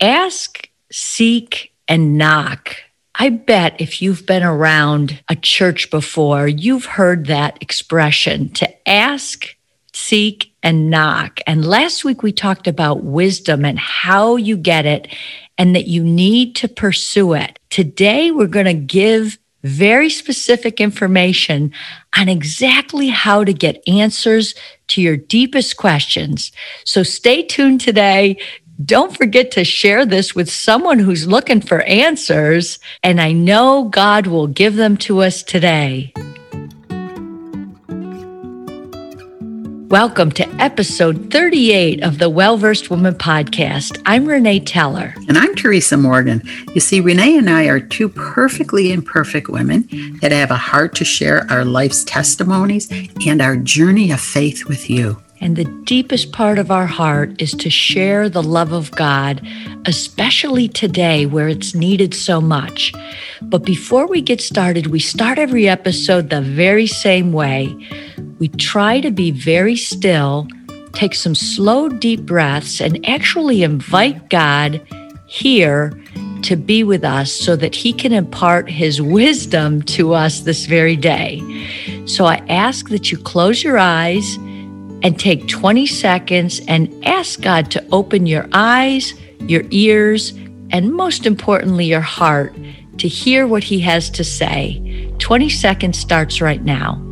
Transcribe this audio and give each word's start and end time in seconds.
Ask, 0.00 0.68
seek, 0.90 1.72
and 1.88 2.16
knock. 2.18 2.76
I 3.14 3.30
bet 3.30 3.80
if 3.80 4.00
you've 4.00 4.26
been 4.26 4.44
around 4.44 5.20
a 5.28 5.34
church 5.34 5.90
before, 5.90 6.46
you've 6.46 6.84
heard 6.84 7.26
that 7.26 7.60
expression 7.60 8.50
to 8.50 8.88
ask, 8.88 9.56
seek, 9.92 10.52
and 10.62 10.88
knock. 10.88 11.40
And 11.46 11.64
last 11.64 12.04
week 12.04 12.22
we 12.22 12.30
talked 12.30 12.68
about 12.68 13.02
wisdom 13.02 13.64
and 13.64 13.78
how 13.78 14.36
you 14.36 14.56
get 14.56 14.86
it 14.86 15.08
and 15.56 15.74
that 15.74 15.88
you 15.88 16.04
need 16.04 16.54
to 16.56 16.68
pursue 16.68 17.32
it. 17.32 17.58
Today 17.70 18.30
we're 18.30 18.46
going 18.46 18.66
to 18.66 18.74
give 18.74 19.36
very 19.64 20.08
specific 20.08 20.80
information 20.80 21.72
on 22.16 22.28
exactly 22.28 23.08
how 23.08 23.42
to 23.42 23.52
get 23.52 23.82
answers 23.88 24.54
to 24.86 25.02
your 25.02 25.16
deepest 25.16 25.76
questions. 25.76 26.52
So 26.84 27.02
stay 27.02 27.42
tuned 27.42 27.80
today. 27.80 28.38
Don't 28.84 29.16
forget 29.16 29.50
to 29.52 29.64
share 29.64 30.06
this 30.06 30.36
with 30.36 30.48
someone 30.48 31.00
who's 31.00 31.26
looking 31.26 31.60
for 31.60 31.80
answers, 31.80 32.78
and 33.02 33.20
I 33.20 33.32
know 33.32 33.88
God 33.90 34.28
will 34.28 34.46
give 34.46 34.76
them 34.76 34.96
to 34.98 35.20
us 35.20 35.42
today. 35.42 36.12
Welcome 39.88 40.30
to 40.30 40.48
episode 40.60 41.32
38 41.32 42.04
of 42.04 42.18
the 42.18 42.30
Well 42.30 42.56
Versed 42.56 42.88
Woman 42.88 43.14
podcast. 43.14 44.00
I'm 44.06 44.26
Renee 44.26 44.60
Teller. 44.60 45.12
And 45.26 45.36
I'm 45.36 45.56
Teresa 45.56 45.96
Morgan. 45.96 46.40
You 46.72 46.80
see, 46.80 47.00
Renee 47.00 47.36
and 47.36 47.50
I 47.50 47.64
are 47.64 47.80
two 47.80 48.08
perfectly 48.08 48.92
imperfect 48.92 49.48
women 49.48 49.88
that 50.20 50.30
have 50.30 50.52
a 50.52 50.56
heart 50.56 50.94
to 50.96 51.04
share 51.04 51.50
our 51.50 51.64
life's 51.64 52.04
testimonies 52.04 52.88
and 53.26 53.42
our 53.42 53.56
journey 53.56 54.12
of 54.12 54.20
faith 54.20 54.66
with 54.66 54.88
you. 54.88 55.20
And 55.40 55.56
the 55.56 55.64
deepest 55.84 56.32
part 56.32 56.58
of 56.58 56.70
our 56.70 56.86
heart 56.86 57.40
is 57.40 57.52
to 57.52 57.70
share 57.70 58.28
the 58.28 58.42
love 58.42 58.72
of 58.72 58.90
God, 58.92 59.46
especially 59.86 60.68
today 60.68 61.26
where 61.26 61.48
it's 61.48 61.74
needed 61.74 62.12
so 62.14 62.40
much. 62.40 62.92
But 63.42 63.64
before 63.64 64.06
we 64.06 64.20
get 64.20 64.40
started, 64.40 64.88
we 64.88 64.98
start 64.98 65.38
every 65.38 65.68
episode 65.68 66.30
the 66.30 66.42
very 66.42 66.86
same 66.86 67.32
way 67.32 67.76
we 68.38 68.48
try 68.48 69.00
to 69.00 69.10
be 69.10 69.30
very 69.30 69.76
still, 69.76 70.46
take 70.92 71.14
some 71.14 71.34
slow, 71.34 71.88
deep 71.88 72.22
breaths, 72.22 72.80
and 72.80 73.04
actually 73.08 73.62
invite 73.62 74.30
God 74.30 74.80
here 75.26 75.92
to 76.42 76.54
be 76.54 76.84
with 76.84 77.04
us 77.04 77.32
so 77.32 77.56
that 77.56 77.74
He 77.74 77.92
can 77.92 78.12
impart 78.12 78.70
His 78.70 79.02
wisdom 79.02 79.82
to 79.82 80.14
us 80.14 80.40
this 80.40 80.66
very 80.66 80.96
day. 80.96 81.42
So 82.06 82.26
I 82.26 82.36
ask 82.48 82.88
that 82.90 83.10
you 83.10 83.18
close 83.18 83.64
your 83.64 83.78
eyes 83.78 84.38
and 85.02 85.18
take 85.18 85.48
20 85.48 85.86
seconds 85.86 86.60
and 86.68 86.92
ask 87.04 87.40
God 87.40 87.70
to 87.72 87.84
open 87.92 88.26
your 88.26 88.48
eyes, 88.52 89.14
your 89.40 89.62
ears, 89.70 90.32
and 90.70 90.92
most 90.92 91.26
importantly, 91.26 91.86
your 91.86 92.00
heart 92.00 92.54
to 92.98 93.08
hear 93.08 93.46
what 93.46 93.64
He 93.64 93.80
has 93.80 94.10
to 94.10 94.24
say. 94.24 95.14
20 95.18 95.48
seconds 95.48 95.98
starts 95.98 96.40
right 96.40 96.62
now. 96.62 97.07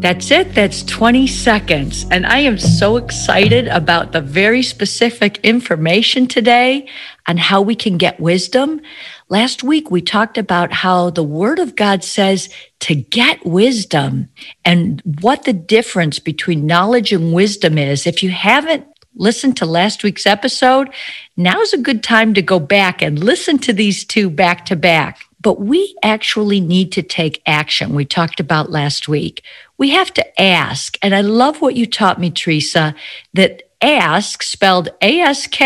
That's 0.00 0.30
it. 0.30 0.54
That's 0.54 0.82
20 0.84 1.26
seconds. 1.26 2.06
And 2.10 2.24
I 2.24 2.38
am 2.38 2.56
so 2.56 2.96
excited 2.96 3.68
about 3.68 4.12
the 4.12 4.22
very 4.22 4.62
specific 4.62 5.36
information 5.44 6.26
today 6.26 6.88
on 7.28 7.36
how 7.36 7.60
we 7.60 7.74
can 7.74 7.98
get 7.98 8.18
wisdom. 8.18 8.80
Last 9.28 9.62
week, 9.62 9.90
we 9.90 10.00
talked 10.00 10.38
about 10.38 10.72
how 10.72 11.10
the 11.10 11.22
Word 11.22 11.58
of 11.58 11.76
God 11.76 12.02
says 12.02 12.48
to 12.80 12.94
get 12.94 13.44
wisdom 13.44 14.30
and 14.64 15.02
what 15.20 15.44
the 15.44 15.52
difference 15.52 16.18
between 16.18 16.66
knowledge 16.66 17.12
and 17.12 17.34
wisdom 17.34 17.76
is. 17.76 18.06
If 18.06 18.22
you 18.22 18.30
haven't 18.30 18.86
listened 19.16 19.58
to 19.58 19.66
last 19.66 20.02
week's 20.02 20.24
episode, 20.24 20.88
now's 21.36 21.74
a 21.74 21.78
good 21.78 22.02
time 22.02 22.32
to 22.34 22.42
go 22.42 22.58
back 22.58 23.02
and 23.02 23.22
listen 23.22 23.58
to 23.58 23.74
these 23.74 24.06
two 24.06 24.30
back 24.30 24.64
to 24.66 24.76
back. 24.76 25.26
But 25.40 25.60
we 25.60 25.96
actually 26.02 26.60
need 26.60 26.92
to 26.92 27.02
take 27.02 27.42
action. 27.46 27.94
We 27.94 28.04
talked 28.04 28.40
about 28.40 28.70
last 28.70 29.08
week 29.08 29.42
we 29.80 29.88
have 29.88 30.12
to 30.12 30.40
ask. 30.40 30.98
And 31.00 31.14
I 31.14 31.22
love 31.22 31.62
what 31.62 31.74
you 31.74 31.86
taught 31.86 32.20
me, 32.20 32.30
Teresa, 32.30 32.94
that 33.32 33.62
ask, 33.80 34.42
spelled 34.42 34.90
ASK, 35.00 35.58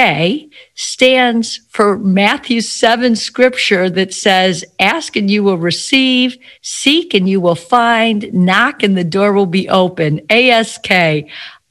stands 0.77 1.61
for 1.71 1.99
Matthew 1.99 2.61
7 2.61 3.17
scripture 3.17 3.91
that 3.91 4.15
says, 4.15 4.65
Ask 4.79 5.17
and 5.17 5.29
you 5.29 5.43
will 5.43 5.59
receive, 5.59 6.39
seek 6.63 7.13
and 7.13 7.29
you 7.29 7.41
will 7.41 7.57
find, 7.57 8.33
knock 8.33 8.85
and 8.85 8.97
the 8.97 9.03
door 9.03 9.33
will 9.33 9.47
be 9.47 9.69
open. 9.69 10.21
ASK. 10.31 10.93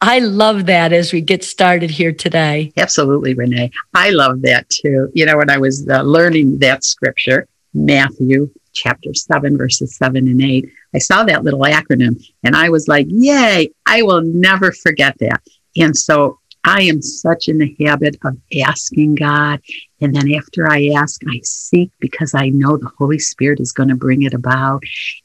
I 0.01 0.19
love 0.19 0.65
that 0.65 0.91
as 0.91 1.13
we 1.13 1.21
get 1.21 1.45
started 1.45 1.89
here 1.89 2.11
today. 2.11 2.73
Absolutely, 2.75 3.35
Renee. 3.35 3.71
I 3.93 4.09
love 4.09 4.41
that 4.41 4.69
too. 4.69 5.09
You 5.13 5.25
know, 5.25 5.37
when 5.37 5.49
I 5.49 5.57
was 5.57 5.87
uh, 5.87 6.01
learning 6.01 6.59
that 6.59 6.83
scripture, 6.83 7.47
Matthew 7.73 8.49
chapter 8.73 9.13
7, 9.13 9.57
verses 9.57 9.95
7 9.95 10.27
and 10.27 10.41
8, 10.41 10.69
I 10.95 10.97
saw 10.97 11.23
that 11.23 11.43
little 11.43 11.61
acronym 11.61 12.23
and 12.43 12.55
I 12.55 12.69
was 12.69 12.87
like, 12.87 13.07
yay, 13.09 13.71
I 13.85 14.01
will 14.01 14.21
never 14.21 14.71
forget 14.71 15.17
that. 15.19 15.41
And 15.75 15.95
so 15.95 16.39
I 16.63 16.83
am 16.83 17.01
such 17.01 17.49
in 17.49 17.57
the 17.57 17.75
habit 17.85 18.17
of 18.23 18.37
asking 18.65 19.15
God. 19.15 19.59
And 20.01 20.15
then 20.15 20.33
after 20.33 20.71
I 20.71 20.91
ask, 20.95 21.21
I 21.27 21.41
seek 21.43 21.91
because 21.99 22.33
I 22.33 22.49
know 22.49 22.77
the 22.77 22.91
Holy 22.97 23.19
Spirit 23.19 23.59
is 23.59 23.73
going 23.73 23.89
to 23.89 23.95
bring 23.95 24.23
it 24.23 24.33
about. 24.33 24.81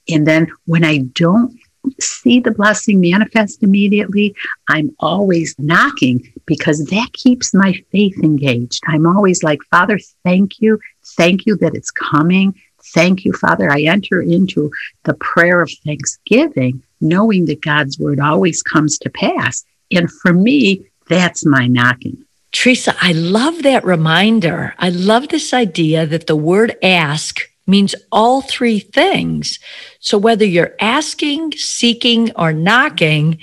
And 0.08 0.26
then 0.26 0.48
when 0.66 0.84
I 0.84 0.98
don't 1.14 1.56
see 2.00 2.40
the 2.40 2.50
blessing 2.50 3.00
manifest 3.00 3.62
immediately, 3.62 4.34
I'm 4.68 4.94
always 4.98 5.54
knocking 5.58 6.32
because 6.48 6.84
that 6.86 7.12
keeps 7.12 7.54
my 7.54 7.74
faith 7.92 8.18
engaged. 8.24 8.82
I'm 8.88 9.06
always 9.06 9.42
like, 9.44 9.60
Father, 9.70 10.00
thank 10.24 10.60
you. 10.60 10.80
Thank 11.16 11.46
you 11.46 11.56
that 11.58 11.74
it's 11.74 11.92
coming. 11.92 12.54
Thank 12.94 13.24
you, 13.24 13.34
Father. 13.34 13.70
I 13.70 13.82
enter 13.82 14.22
into 14.22 14.70
the 15.04 15.14
prayer 15.14 15.60
of 15.60 15.70
thanksgiving, 15.84 16.82
knowing 17.02 17.44
that 17.44 17.60
God's 17.60 17.98
word 17.98 18.18
always 18.18 18.62
comes 18.62 18.98
to 18.98 19.10
pass. 19.10 19.62
And 19.92 20.10
for 20.10 20.32
me, 20.32 20.86
that's 21.06 21.44
my 21.44 21.66
knocking. 21.66 22.24
Teresa, 22.50 22.96
I 23.00 23.12
love 23.12 23.62
that 23.62 23.84
reminder. 23.84 24.74
I 24.78 24.88
love 24.88 25.28
this 25.28 25.52
idea 25.52 26.06
that 26.06 26.26
the 26.26 26.36
word 26.36 26.76
ask 26.82 27.40
means 27.66 27.94
all 28.10 28.40
three 28.40 28.78
things. 28.78 29.58
So 30.00 30.16
whether 30.16 30.46
you're 30.46 30.74
asking, 30.80 31.52
seeking, 31.52 32.32
or 32.36 32.54
knocking, 32.54 33.38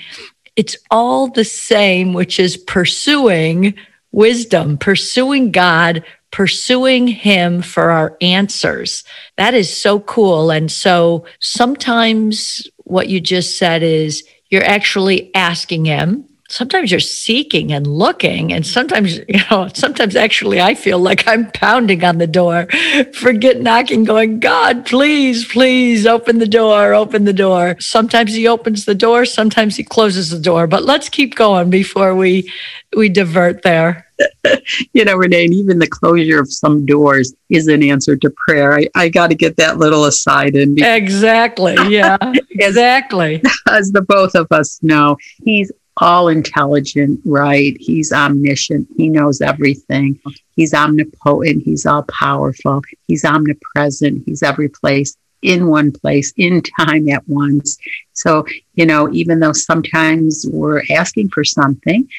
it's 0.55 0.77
all 0.91 1.27
the 1.27 1.43
same, 1.43 2.13
which 2.13 2.39
is 2.39 2.57
pursuing 2.57 3.75
wisdom, 4.11 4.77
pursuing 4.77 5.51
God, 5.51 6.03
pursuing 6.31 7.07
him 7.07 7.61
for 7.61 7.91
our 7.91 8.17
answers. 8.21 9.03
That 9.37 9.53
is 9.53 9.75
so 9.75 9.99
cool. 10.01 10.51
And 10.51 10.71
so 10.71 11.25
sometimes 11.39 12.67
what 12.77 13.09
you 13.09 13.19
just 13.19 13.57
said 13.57 13.83
is 13.83 14.23
you're 14.49 14.63
actually 14.63 15.33
asking 15.35 15.85
him 15.85 16.25
sometimes 16.49 16.91
you're 16.91 16.99
seeking 16.99 17.71
and 17.71 17.87
looking 17.87 18.53
and 18.53 18.65
sometimes 18.65 19.17
you 19.27 19.39
know 19.49 19.67
sometimes 19.73 20.15
actually 20.15 20.61
i 20.61 20.73
feel 20.73 20.99
like 20.99 21.27
i'm 21.27 21.49
pounding 21.51 22.03
on 22.03 22.17
the 22.17 22.27
door 22.27 22.67
forget 23.13 23.61
knocking 23.61 24.03
going 24.03 24.39
god 24.39 24.85
please 24.85 25.45
please 25.45 26.05
open 26.05 26.39
the 26.39 26.47
door 26.47 26.93
open 26.93 27.25
the 27.25 27.33
door. 27.33 27.75
Sometimes 27.79 28.33
he 28.33 28.47
opens 28.47 28.85
the 28.85 28.95
door 28.95 29.25
sometimes 29.25 29.75
he 29.75 29.83
closes 29.83 30.29
the 30.29 30.39
door 30.39 30.67
but 30.67 30.83
let's 30.83 31.09
keep 31.09 31.35
going 31.35 31.69
before 31.69 32.15
we 32.15 32.51
we 32.95 33.09
divert 33.09 33.61
there. 33.63 34.07
You 34.93 35.03
know 35.03 35.15
renee 35.15 35.45
even 35.51 35.79
the 35.79 35.87
closure 35.87 36.39
of 36.39 36.51
some 36.51 36.85
doors 36.85 37.33
is 37.49 37.67
an 37.67 37.83
answer 37.83 38.15
to 38.15 38.33
prayer. 38.47 38.73
I, 38.73 38.87
I 38.95 39.09
got 39.09 39.27
to 39.27 39.35
get 39.35 39.57
that 39.57 39.77
little 39.77 40.05
aside 40.05 40.55
in 40.55 40.81
exactly 40.81 41.75
yeah 41.89 42.15
exactly. 42.51 43.43
as 43.69 43.91
the 43.91 44.01
both 44.01 44.33
of 44.35 44.47
us 44.51 44.79
know 44.81 45.17
he's 45.43 45.69
all 45.97 46.27
intelligent, 46.27 47.21
right? 47.25 47.75
He's 47.79 48.11
omniscient. 48.11 48.87
He 48.97 49.09
knows 49.09 49.41
everything. 49.41 50.19
He's 50.55 50.73
omnipotent. 50.73 51.63
He's 51.63 51.85
all 51.85 52.03
powerful. 52.03 52.81
He's 53.07 53.23
omnipresent. 53.23 54.23
He's 54.25 54.43
every 54.43 54.69
place 54.69 55.15
in 55.41 55.67
one 55.67 55.91
place, 55.91 56.33
in 56.37 56.61
time 56.61 57.07
at 57.09 57.27
once. 57.27 57.77
So, 58.13 58.45
you 58.73 58.85
know, 58.85 59.11
even 59.13 59.39
though 59.39 59.53
sometimes 59.53 60.45
we're 60.51 60.81
asking 60.89 61.29
for 61.29 61.43
something 61.43 62.09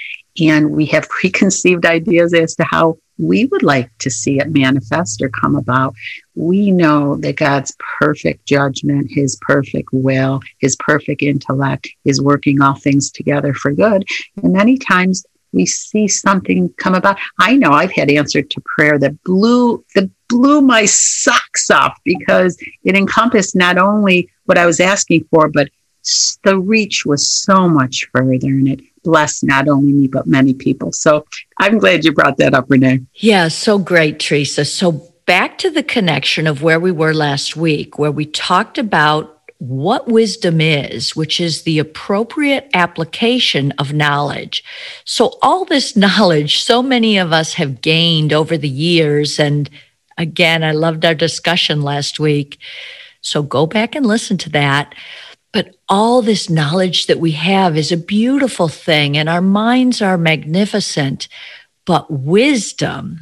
and 0.41 0.71
we 0.71 0.87
have 0.87 1.09
preconceived 1.09 1.85
ideas 1.85 2.33
as 2.35 2.55
to 2.57 2.65
how 2.71 2.99
we 3.19 3.47
would 3.47 3.63
like 3.63 3.91
to 3.99 4.11
see 4.11 4.39
it 4.39 4.51
manifest 4.51 5.23
or 5.23 5.29
come 5.29 5.57
about. 5.57 5.95
We 6.37 6.71
know 6.71 7.17
that 7.17 7.37
God's 7.37 7.75
perfect 7.99 8.47
judgment, 8.47 9.11
his 9.11 9.37
perfect 9.41 9.89
will, 9.93 10.41
his 10.59 10.77
perfect 10.77 11.23
intellect 11.23 11.89
is 12.05 12.23
working 12.23 12.61
all 12.61 12.75
things 12.75 13.11
together 13.11 13.55
for 13.55 13.73
good. 13.73 14.07
And 14.43 14.53
many 14.53 14.77
times 14.77 15.25
we 15.53 15.67
see 15.67 16.07
something 16.07 16.73
come 16.77 16.95
about. 16.95 17.19
I 17.41 17.57
know 17.57 17.73
I've 17.73 17.93
had 17.93 18.11
answered 18.11 18.51
to 18.51 18.61
prayer 18.61 18.99
that 18.99 19.23
blew 19.25 19.85
that 19.95 20.11
blew 20.29 20.61
my 20.61 20.85
socks 20.85 21.71
off 21.71 21.99
because 22.05 22.59
it 22.85 22.95
encompassed 22.97 23.57
not 23.57 23.79
only 23.79 24.29
what 24.45 24.59
I 24.59 24.67
was 24.67 24.81
asking 24.81 25.27
for, 25.31 25.49
but 25.49 25.69
the 26.45 26.59
reach 26.59 27.07
was 27.07 27.27
so 27.27 27.69
much 27.69 28.09
further 28.13 28.49
and 28.49 28.69
it 28.69 28.81
blessed 29.03 29.45
not 29.45 29.69
only 29.69 29.93
me, 29.93 30.07
but 30.09 30.27
many 30.27 30.53
people. 30.53 30.93
So 30.93 31.25
I'm 31.59 31.79
glad 31.79 32.05
you 32.05 32.13
brought 32.13 32.37
that 32.39 32.55
up, 32.55 32.67
Renee. 32.69 33.01
Yeah, 33.15 33.49
so 33.49 33.79
great, 33.79 34.21
Teresa. 34.21 34.65
So 34.65 35.09
back 35.27 35.59
to 35.59 35.71
the 35.71 35.83
connection 35.83 36.47
of 36.47 36.63
where 36.63 36.81
we 36.81 36.93
were 36.93 37.13
last 37.13 37.57
week, 37.57 37.99
where 37.99 38.13
we 38.13 38.25
talked 38.25 38.79
about 38.79 39.33
what 39.59 40.07
wisdom 40.07 40.61
is, 40.61 41.17
which 41.17 41.41
is 41.41 41.63
the 41.63 41.79
appropriate 41.79 42.69
application 42.75 43.73
of 43.73 43.93
knowledge. 43.93 44.63
So, 45.05 45.39
all 45.43 45.65
this 45.65 45.97
knowledge, 46.07 46.63
so 46.63 46.83
many 46.83 47.19
of 47.19 47.33
us 47.33 47.55
have 47.55 47.81
gained 47.81 48.33
over 48.33 48.57
the 48.57 48.69
years. 48.69 49.39
And 49.39 49.69
again, 50.17 50.63
I 50.63 50.73
loved 50.73 51.05
our 51.05 51.15
discussion 51.15 51.83
last 51.83 52.21
week. 52.21 52.59
So, 53.21 53.43
go 53.43 53.67
back 53.67 53.95
and 53.95 54.07
listen 54.07 54.39
to 54.39 54.51
that. 54.51 54.95
But 55.53 55.75
all 55.89 56.21
this 56.21 56.51
knowledge 56.51 57.07
that 57.07 57.19
we 57.19 57.31
have 57.33 57.79
is 57.79 57.91
a 57.91 57.97
beautiful 57.97 58.69
thing, 58.69 59.17
and 59.17 59.29
our 59.29 59.41
minds 59.41 60.03
are 60.03 60.19
magnificent. 60.19 61.29
But 61.87 62.11
wisdom, 62.11 63.21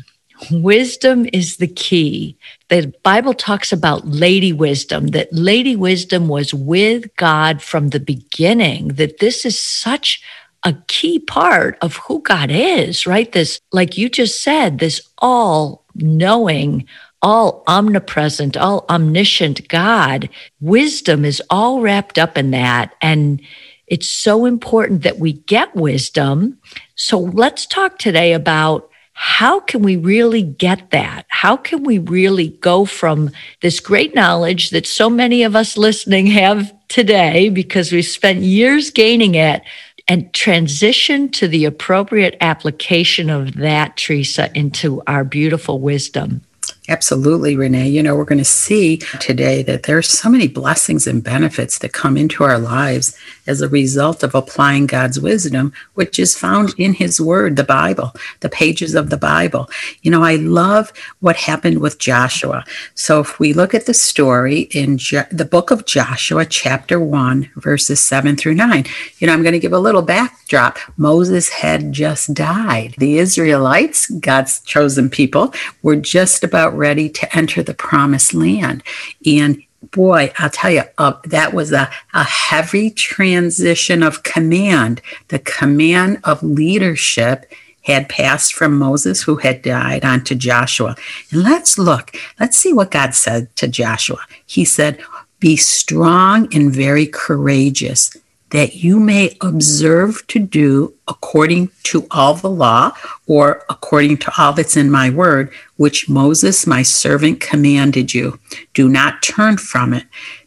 wisdom 0.51 1.27
is 1.33 1.57
the 1.57 1.69
key. 1.69 2.37
The 2.69 2.93
Bible 3.03 3.35
talks 3.35 3.73
about 3.73 4.07
lady 4.07 4.53
wisdom, 4.53 5.09
that 5.09 5.33
lady 5.33 5.77
wisdom 5.77 6.29
was 6.29 6.53
with 6.53 7.15
God 7.17 7.63
from 7.63 7.89
the 7.89 8.01
beginning, 8.01 8.89
that 8.89 9.19
this 9.19 9.45
is 9.45 9.59
such 9.59 10.23
a 10.65 10.75
key 10.89 11.19
part 11.19 11.77
of 11.83 11.97
who 11.97 12.23
God 12.23 12.51
is, 12.51 13.07
right? 13.07 13.31
This, 13.31 13.61
like 13.73 13.99
you 13.99 14.09
just 14.09 14.43
said, 14.43 14.79
this 14.79 15.01
all 15.19 15.85
knowing, 15.95 16.87
all 17.23 17.63
omnipresent, 17.67 18.57
all 18.57 18.85
omniscient 18.89 19.69
God. 19.69 20.29
Wisdom 20.61 21.25
is 21.25 21.43
all 21.51 21.81
wrapped 21.81 22.19
up 22.19 22.37
in 22.37 22.51
that. 22.51 22.95
And 23.01 23.41
it's 23.87 24.09
so 24.09 24.47
important 24.47 25.03
that 25.03 25.19
we 25.19 25.35
get 25.35 25.75
wisdom. 25.77 26.59
So 26.95 27.19
let's 27.19 27.67
talk 27.67 27.99
today 27.99 28.33
about 28.33 28.91
how 29.15 29.61
can 29.61 29.83
we 29.83 29.97
really 29.97 30.43
get 30.43 30.91
that? 30.91 31.25
How 31.29 31.57
can 31.57 31.85
we 31.85 31.99
really 31.99 32.49
go 32.49 32.85
from 32.85 33.31
this 33.63 33.79
great 33.79 34.15
knowledge 34.15 34.71
that 34.71 34.87
so 34.87 35.09
many 35.09 35.45
of 35.45 35.55
us 35.55 35.77
listening 35.77 36.27
have 36.27 36.75
today 36.89 37.49
because 37.49 37.93
we 37.93 38.03
spent 38.03 38.41
years 38.41 38.91
gaining 38.91 39.37
it 39.37 39.63
and 40.09 40.33
transition 40.35 41.31
to 41.31 41.49
the 41.49 41.65
appropriate 41.65 42.37
application 42.41 43.31
of 43.31 43.55
that, 43.55 43.97
Teresa, 43.97 44.51
into 44.55 45.01
our 45.07 45.25
beautiful 45.25 45.79
wisdom? 45.79 46.43
Absolutely, 46.87 47.57
Renee. 47.57 47.89
You 47.89 48.03
know, 48.03 48.15
we're 48.15 48.27
going 48.27 48.37
to 48.37 48.45
see 48.45 48.99
today 49.19 49.63
that 49.63 49.85
there 49.85 49.97
are 49.97 50.03
so 50.03 50.29
many 50.29 50.47
blessings 50.47 51.07
and 51.07 51.25
benefits 51.25 51.79
that 51.79 51.95
come 51.95 52.19
into 52.19 52.45
our 52.45 52.59
lives 52.59 53.17
as 53.47 53.63
a 53.63 53.69
result 53.71 54.23
of 54.23 54.35
applying 54.35 54.87
God's 54.87 55.19
wisdom, 55.19 55.73
which 55.95 56.19
is 56.19 56.37
found 56.37 56.75
in 56.77 56.93
His 56.93 57.19
Word, 57.19 57.57
the 57.57 57.65
Bible, 57.65 58.13
the 58.41 58.51
pages 58.51 58.95
of 58.95 59.09
the 59.09 59.17
Bible. 59.17 59.71
You 60.03 60.11
know, 60.11 60.23
I 60.23 60.37
love 60.37 60.93
what 61.21 61.37
happened 61.37 61.81
with 61.81 61.99
Joshua. 61.99 62.65
So 62.95 63.21
if 63.21 63.39
we 63.39 63.55
look 63.55 63.73
at 63.73 63.87
the 63.87 63.95
story 63.95 64.69
in 64.73 64.97
the 65.31 65.49
book 65.51 65.71
of 65.71 65.87
Joshua, 65.87 66.45
chapter 66.45 67.01
1, 67.01 67.53
verses 67.57 68.01
7 68.01 68.37
through 68.37 68.57
9, 68.57 68.85
you 69.21 69.27
know, 69.27 69.33
I'm 69.33 69.43
going 69.43 69.53
to 69.53 69.59
give 69.59 69.73
a 69.73 69.79
little 69.79 70.03
backdrop. 70.03 70.77
Moses 70.99 71.49
had 71.49 71.93
just 71.93 72.35
died. 72.35 72.95
The 72.99 73.17
Israelites, 73.17 74.11
God's 74.11 74.61
chosen 74.61 75.09
people, 75.09 75.55
were 75.83 75.97
just 75.97 76.45
about 76.45 76.74
ready 76.75 77.09
to 77.09 77.37
enter 77.37 77.63
the 77.63 77.75
promised 77.75 78.35
land. 78.35 78.83
And 79.27 79.63
boy, 79.91 80.33
I'll 80.39 80.51
tell 80.51 80.71
you, 80.71 80.83
uh, 80.99 81.15
that 81.25 81.53
was 81.53 81.73
a, 81.73 81.91
a 82.13 82.25
heavy 82.25 82.91
transition 82.91 84.03
of 84.03 84.23
command. 84.23 85.01
The 85.29 85.39
command 85.39 86.21
of 86.25 86.43
leadership 86.43 87.51
had 87.83 88.09
passed 88.09 88.55
from 88.55 88.79
Moses, 88.79 89.23
who 89.23 89.37
had 89.37 89.63
died, 89.63 90.05
onto 90.05 90.35
Joshua. 90.35 90.97
And 91.31 91.43
let's 91.43 91.79
look, 91.79 92.17
let's 92.41 92.57
see 92.57 92.73
what 92.73 92.91
God 92.91 93.15
said 93.15 93.55
to 93.57 93.69
Joshua. 93.69 94.21
He 94.47 94.65
said, 94.65 94.99
Be 95.39 95.57
strong 95.57 96.49
and 96.55 96.73
very 96.73 97.07
courageous 97.07 98.17
that 98.55 98.77
you 98.77 99.01
may 99.01 99.37
observe 99.41 100.25
to 100.29 100.39
do 100.39 100.95
according 101.09 101.69
to 101.83 102.07
all 102.13 102.35
the 102.35 102.49
law 102.49 102.93
or 103.27 103.65
according 103.69 104.17
to 104.17 104.33
all 104.39 104.53
that's 104.53 104.77
in 104.77 104.89
my 104.89 105.11
word, 105.11 105.53
which 105.77 106.09
Moses, 106.09 106.65
my 106.65 106.81
servant, 106.81 107.41
commanded 107.41 108.15
you. 108.15 108.39
Do 108.73 108.89
not 108.89 109.25
turn 109.25 109.57
from 109.57 109.93
it 109.93 110.05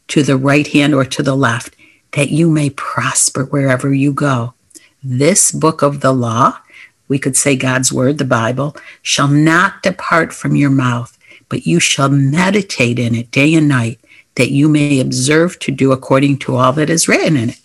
to 0.07 0.23
the 0.23 0.37
right 0.37 0.65
hand 0.67 0.95
or 0.95 1.03
to 1.03 1.21
the 1.21 1.35
left, 1.35 1.75
that 2.13 2.29
you 2.29 2.49
may 2.49 2.69
prosper 2.69 3.43
wherever 3.43 3.93
you 3.93 4.13
go. 4.13 4.53
This 5.03 5.51
book 5.51 5.81
of 5.81 5.99
the 5.99 6.13
law, 6.13 6.59
we 7.09 7.19
could 7.19 7.35
say 7.35 7.57
God's 7.57 7.91
word, 7.91 8.19
the 8.19 8.23
Bible, 8.23 8.73
shall 9.01 9.27
not 9.27 9.83
depart 9.83 10.31
from 10.31 10.55
your 10.55 10.69
mouth, 10.69 11.17
but 11.49 11.67
you 11.67 11.81
shall 11.81 12.07
meditate 12.07 12.99
in 12.99 13.15
it 13.15 13.31
day 13.31 13.53
and 13.53 13.67
night, 13.67 13.99
that 14.35 14.51
you 14.51 14.69
may 14.69 15.01
observe 15.01 15.59
to 15.59 15.73
do 15.73 15.91
according 15.91 16.37
to 16.37 16.55
all 16.55 16.71
that 16.71 16.89
is 16.89 17.09
written 17.09 17.35
in 17.35 17.49
it 17.49 17.59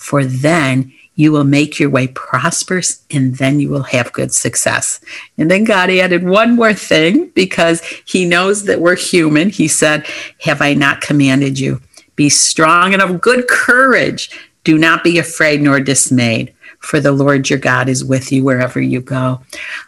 for 0.00 0.24
then 0.24 0.90
you 1.14 1.30
will 1.30 1.44
make 1.44 1.78
your 1.78 1.90
way 1.90 2.06
prosperous 2.08 3.04
and 3.10 3.36
then 3.36 3.60
you 3.60 3.68
will 3.68 3.82
have 3.82 4.10
good 4.14 4.32
success. 4.32 4.98
And 5.36 5.50
then 5.50 5.64
God 5.64 5.90
added 5.90 6.26
one 6.26 6.56
more 6.56 6.72
thing 6.72 7.28
because 7.34 7.82
he 8.06 8.24
knows 8.24 8.64
that 8.64 8.80
we're 8.80 8.96
human. 8.96 9.50
He 9.50 9.68
said, 9.68 10.06
Have 10.40 10.62
I 10.62 10.72
not 10.72 11.02
commanded 11.02 11.58
you? 11.58 11.82
Be 12.16 12.30
strong 12.30 12.94
and 12.94 13.02
of 13.02 13.20
good 13.20 13.46
courage. 13.48 14.30
Do 14.64 14.78
not 14.78 15.04
be 15.04 15.18
afraid 15.18 15.60
nor 15.60 15.80
dismayed 15.80 16.54
for 16.78 16.98
the 16.98 17.12
Lord 17.12 17.50
your 17.50 17.58
God 17.58 17.88
is 17.88 18.02
with 18.02 18.32
you 18.32 18.42
wherever 18.42 18.80
you 18.80 19.02
go. 19.02 19.42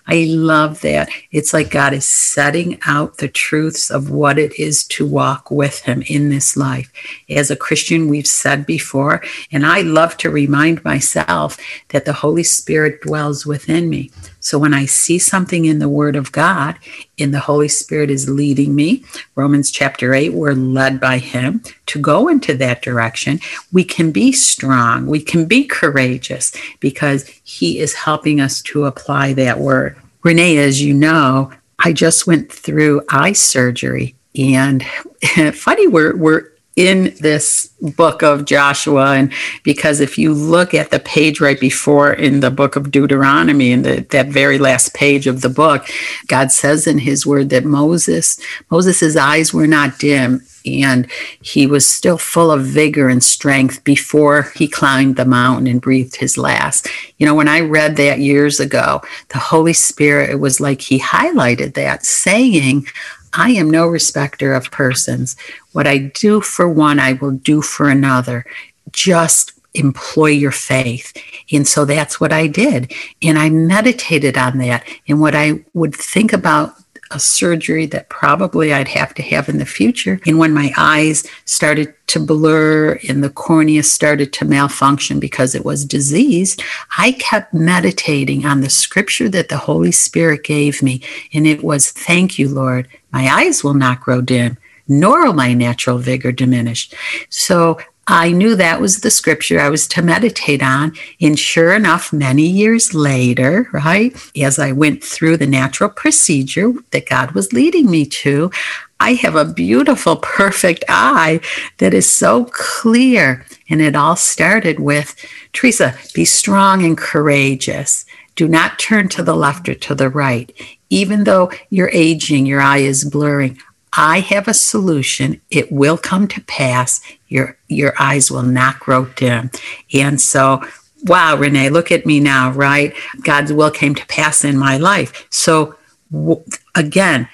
I 0.07 0.25
love 0.29 0.81
that. 0.81 1.09
It's 1.31 1.53
like 1.53 1.71
God 1.71 1.93
is 1.93 2.05
setting 2.05 2.79
out 2.87 3.19
the 3.19 3.29
truths 3.29 3.91
of 3.91 4.11
what 4.11 4.39
it 4.39 4.59
is 4.59 4.85
to 4.89 5.07
walk 5.07 5.51
with 5.51 5.81
Him 5.81 6.03
in 6.09 6.29
this 6.29 6.57
life. 6.57 6.93
As 7.31 7.51
a 7.51 7.57
Christian, 7.57 8.09
we've 8.09 8.27
said 8.27 8.67
before, 8.67 9.23
and 9.53 9.65
I 9.65 9.83
love 9.83 10.17
to 10.19 10.31
remind 10.31 10.85
myself 10.85 11.57
that 11.91 12.05
the 12.05 12.13
Holy 12.13 12.43
Spirit 12.43 13.03
dwells 13.03 13.47
within 13.47 13.89
me. 13.89 14.11
So 14.43 14.59
when 14.59 14.75
I 14.75 14.87
see 14.87 15.19
something 15.19 15.65
in 15.65 15.79
the 15.79 15.89
Word 15.89 16.17
of 16.17 16.33
God 16.33 16.77
and 17.19 17.33
the 17.33 17.41
Holy 17.41 17.69
Spirit 17.69 18.11
is 18.11 18.29
leading 18.29 18.75
me, 18.75 19.05
Romans 19.37 19.71
chapter 19.71 20.13
8, 20.13 20.35
we're 20.35 20.53
led 20.53 21.01
by 21.01 21.19
Him 21.19 21.63
to 21.87 22.01
go 22.01 22.27
into 22.27 22.55
that 22.57 22.83
direction. 22.83 23.39
We 23.73 23.85
can 23.85 24.11
be 24.11 24.33
strong, 24.33 25.07
we 25.07 25.21
can 25.21 25.47
be 25.47 25.65
courageous 25.65 26.53
because 26.81 27.27
He 27.45 27.79
is 27.79 27.95
helping 27.95 28.41
us 28.41 28.61
to 28.63 28.85
apply 28.85 29.33
that 29.35 29.61
Word. 29.61 29.97
Renee, 30.25 30.59
as 30.59 30.83
you 30.83 30.93
know, 30.93 31.53
I 31.79 31.93
just 31.93 32.27
went 32.27 32.53
through 32.53 33.03
eye 33.09 33.33
surgery. 33.33 34.17
And 34.37 34.85
funny, 35.55 35.87
we're, 35.87 36.17
we're 36.17 36.52
in 36.77 37.15
this 37.21 37.69
book 37.97 38.23
of 38.23 38.45
Joshua. 38.45 39.15
And 39.15 39.33
because 39.63 40.01
if 40.01 40.17
you 40.17 40.33
look 40.33 40.73
at 40.73 40.91
the 40.91 41.01
page 41.01 41.41
right 41.41 41.61
before 41.61 42.13
in 42.13 42.41
the 42.41 42.51
book 42.51 42.77
of 42.77 42.91
Deuteronomy, 42.91 43.73
in 43.73 43.83
the, 43.83 44.07
that 44.11 44.29
very 44.29 44.59
last 44.59 44.95
page 44.95 45.27
of 45.27 45.43
the 45.43 45.51
book, 45.51 45.87
God 46.29 46.51
says 46.51 46.87
in 46.87 46.99
his 46.99 47.27
word 47.27 47.51
that 47.51 47.65
Moses, 47.65 48.41
Moses's 48.71 49.17
eyes 49.17 49.53
were 49.53 49.67
not 49.67 49.99
dim 49.99 50.43
and 50.65 51.11
he 51.41 51.67
was 51.67 51.87
still 51.87 52.19
full 52.19 52.51
of 52.51 52.65
vigor 52.65 53.09
and 53.09 53.23
strength 53.23 53.83
before 53.85 54.53
he 54.55 54.69
climbed 54.69 55.17
the 55.17 55.25
mountain 55.25 55.67
and 55.67 55.81
breathed 55.81 56.17
his 56.17 56.39
last. 56.39 56.89
You 57.19 57.27
know, 57.27 57.35
when 57.35 57.49
I 57.49 57.61
read 57.61 57.97
that 57.97 58.21
years 58.21 58.61
ago, 58.61 59.03
the 59.31 59.39
Holy 59.39 59.73
Spirit, 59.73 60.31
it 60.31 60.41
was 60.41 60.61
like 60.61 60.81
he 60.81 61.01
highlighted 61.01 61.75
that, 61.75 62.07
saying, 62.07 62.87
I 63.35 63.51
am 63.51 63.71
no 63.71 63.87
respecter 63.87 64.53
of 64.53 64.71
persons. 64.71 65.37
What 65.73 65.87
I 65.87 65.99
do 65.99 66.41
for 66.41 66.69
one, 66.69 67.01
I 67.01 67.15
will 67.15 67.33
do 67.33 67.63
for 67.63 67.89
another. 67.89 68.45
Just 68.91 69.53
employ 69.75 70.27
your 70.27 70.53
faith. 70.53 71.17
And 71.51 71.67
so 71.67 71.85
that's 71.85 72.21
what 72.21 72.33
I 72.33 72.47
did. 72.47 72.93
And 73.23 73.39
I 73.39 73.49
meditated 73.51 74.37
on 74.37 74.59
that. 74.59 74.87
And 75.09 75.21
what 75.21 75.35
I 75.35 75.65
would 75.73 75.95
think 75.95 76.33
about 76.33 76.75
a 77.15 77.21
surgery 77.21 77.87
that 77.87 78.09
probably 78.09 78.73
I'd 78.73 78.89
have 78.89 79.15
to 79.15 79.23
have 79.23 79.49
in 79.49 79.59
the 79.59 79.67
future. 79.67 80.21
And 80.27 80.39
when 80.39 80.53
my 80.53 80.73
eyes 80.77 81.27
started 81.45 81.95
to 82.09 82.21
blur 82.21 82.99
and 83.09 83.23
the 83.23 83.31
cornea 83.31 83.83
started 83.83 84.33
to 84.35 84.45
malfunction 84.45 85.21
because 85.21 85.55
it 85.55 85.65
was 85.65 85.85
diseased, 85.85 86.63
I 86.99 87.13
kept 87.13 87.55
meditating 87.55 88.45
on 88.45 88.61
the 88.61 88.71
scripture 88.71 89.29
that 89.31 89.49
the 89.49 89.59
Holy 89.59 89.93
Spirit 89.93 90.45
gave 90.45 90.83
me. 90.83 91.03
And 91.33 91.47
it 91.47 91.63
was, 91.63 91.91
Thank 91.91 92.39
you, 92.39 92.49
Lord. 92.49 92.89
My 93.13 93.29
eyes 93.29 93.63
will 93.63 93.75
not 93.75 94.01
grow 94.01 94.21
dim 94.21 94.59
nor 94.89 95.25
will 95.25 95.33
my 95.33 95.55
natural 95.55 95.99
vigor 95.99 96.33
diminish. 96.33 96.91
So 97.29 97.79
I 98.09 98.33
knew 98.33 98.57
that 98.57 98.81
was 98.81 98.99
the 98.99 99.11
scripture 99.11 99.61
I 99.61 99.69
was 99.69 99.87
to 99.89 100.03
meditate 100.03 100.63
on. 100.63 100.93
And 101.21 101.39
sure 101.39 101.73
enough, 101.73 102.13
many 102.13 102.47
years 102.47 102.95
later, 102.95 103.69
right, 103.73 104.17
as 104.41 104.59
I 104.59 104.73
went 104.73 105.05
through 105.05 105.37
the 105.37 105.47
natural 105.47 105.89
procedure 105.89 106.73
that 106.91 107.09
God 107.09 107.33
was 107.33 107.53
leading 107.53 107.91
me 107.91 108.05
to, 108.07 108.51
I 108.99 109.15
have 109.15 109.37
a 109.37 109.45
beautiful, 109.45 110.17
perfect 110.23 110.85
eye 110.89 111.41
that 111.79 111.95
is 111.95 112.11
so 112.11 112.47
clear. 112.47 113.47
And 113.69 113.81
it 113.81 113.95
all 113.95 114.17
started 114.17 114.81
with 114.81 115.15
Teresa, 115.53 115.95
be 116.13 116.25
strong 116.25 116.85
and 116.85 116.99
courageous. 116.99 118.05
Do 118.35 118.49
not 118.49 118.79
turn 118.79 119.09
to 119.11 119.23
the 119.23 119.37
left 119.37 119.69
or 119.69 119.75
to 119.75 119.95
the 119.95 120.09
right. 120.09 120.53
Even 120.91 121.25
though 121.25 121.51
you're 121.71 121.91
aging, 121.93 122.47
your 122.47 122.61
eye 122.61 122.79
is 122.79 123.05
blurring. 123.05 123.59
I 123.95 124.21
have 124.21 124.49
a 124.49 124.55
solution. 124.55 125.41
It 125.51 125.71
will 125.71 125.99
come 125.99 126.27
to 126.29 126.41
pass. 126.43 127.01
Your 127.29 127.57
your 127.69 127.95
eyes 127.99 128.31
will 128.31 128.43
not 128.43 128.81
grow 128.81 129.07
dim. 129.07 129.51
And 129.93 130.21
so, 130.21 130.63
wow, 131.05 131.37
Renee, 131.37 131.69
look 131.69 131.93
at 131.93 132.07
me 132.07 132.21
now, 132.21 132.53
right? 132.53 132.95
God's 133.23 133.53
will 133.53 133.71
came 133.71 133.95
to 133.95 134.07
pass 134.07 134.45
in 134.45 134.57
my 134.57 134.77
life. 134.79 135.27
So 135.31 135.77
w- 136.11 136.43
again, 136.75 137.29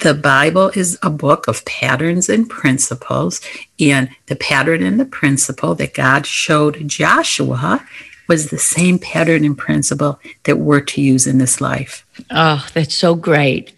the 0.00 0.14
Bible 0.14 0.70
is 0.74 0.98
a 1.02 1.10
book 1.10 1.46
of 1.46 1.64
patterns 1.64 2.28
and 2.28 2.48
principles, 2.48 3.40
and 3.78 4.10
the 4.26 4.36
pattern 4.36 4.82
and 4.82 4.98
the 4.98 5.04
principle 5.04 5.74
that 5.76 5.94
God 5.94 6.26
showed 6.26 6.88
Joshua 6.88 7.86
was 8.28 8.50
the 8.50 8.58
same 8.58 8.98
pattern 8.98 9.44
and 9.44 9.56
principle 9.56 10.20
that 10.44 10.58
we're 10.58 10.80
to 10.80 11.00
use 11.00 11.26
in 11.26 11.38
this 11.38 11.60
life. 11.60 12.04
Oh, 12.30 12.66
that's 12.74 12.94
so 12.94 13.14
great. 13.14 13.72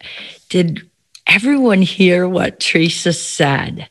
Did 0.48 0.89
everyone 1.30 1.80
hear 1.80 2.28
what 2.28 2.58
Teresa 2.58 3.12
said? 3.12 3.88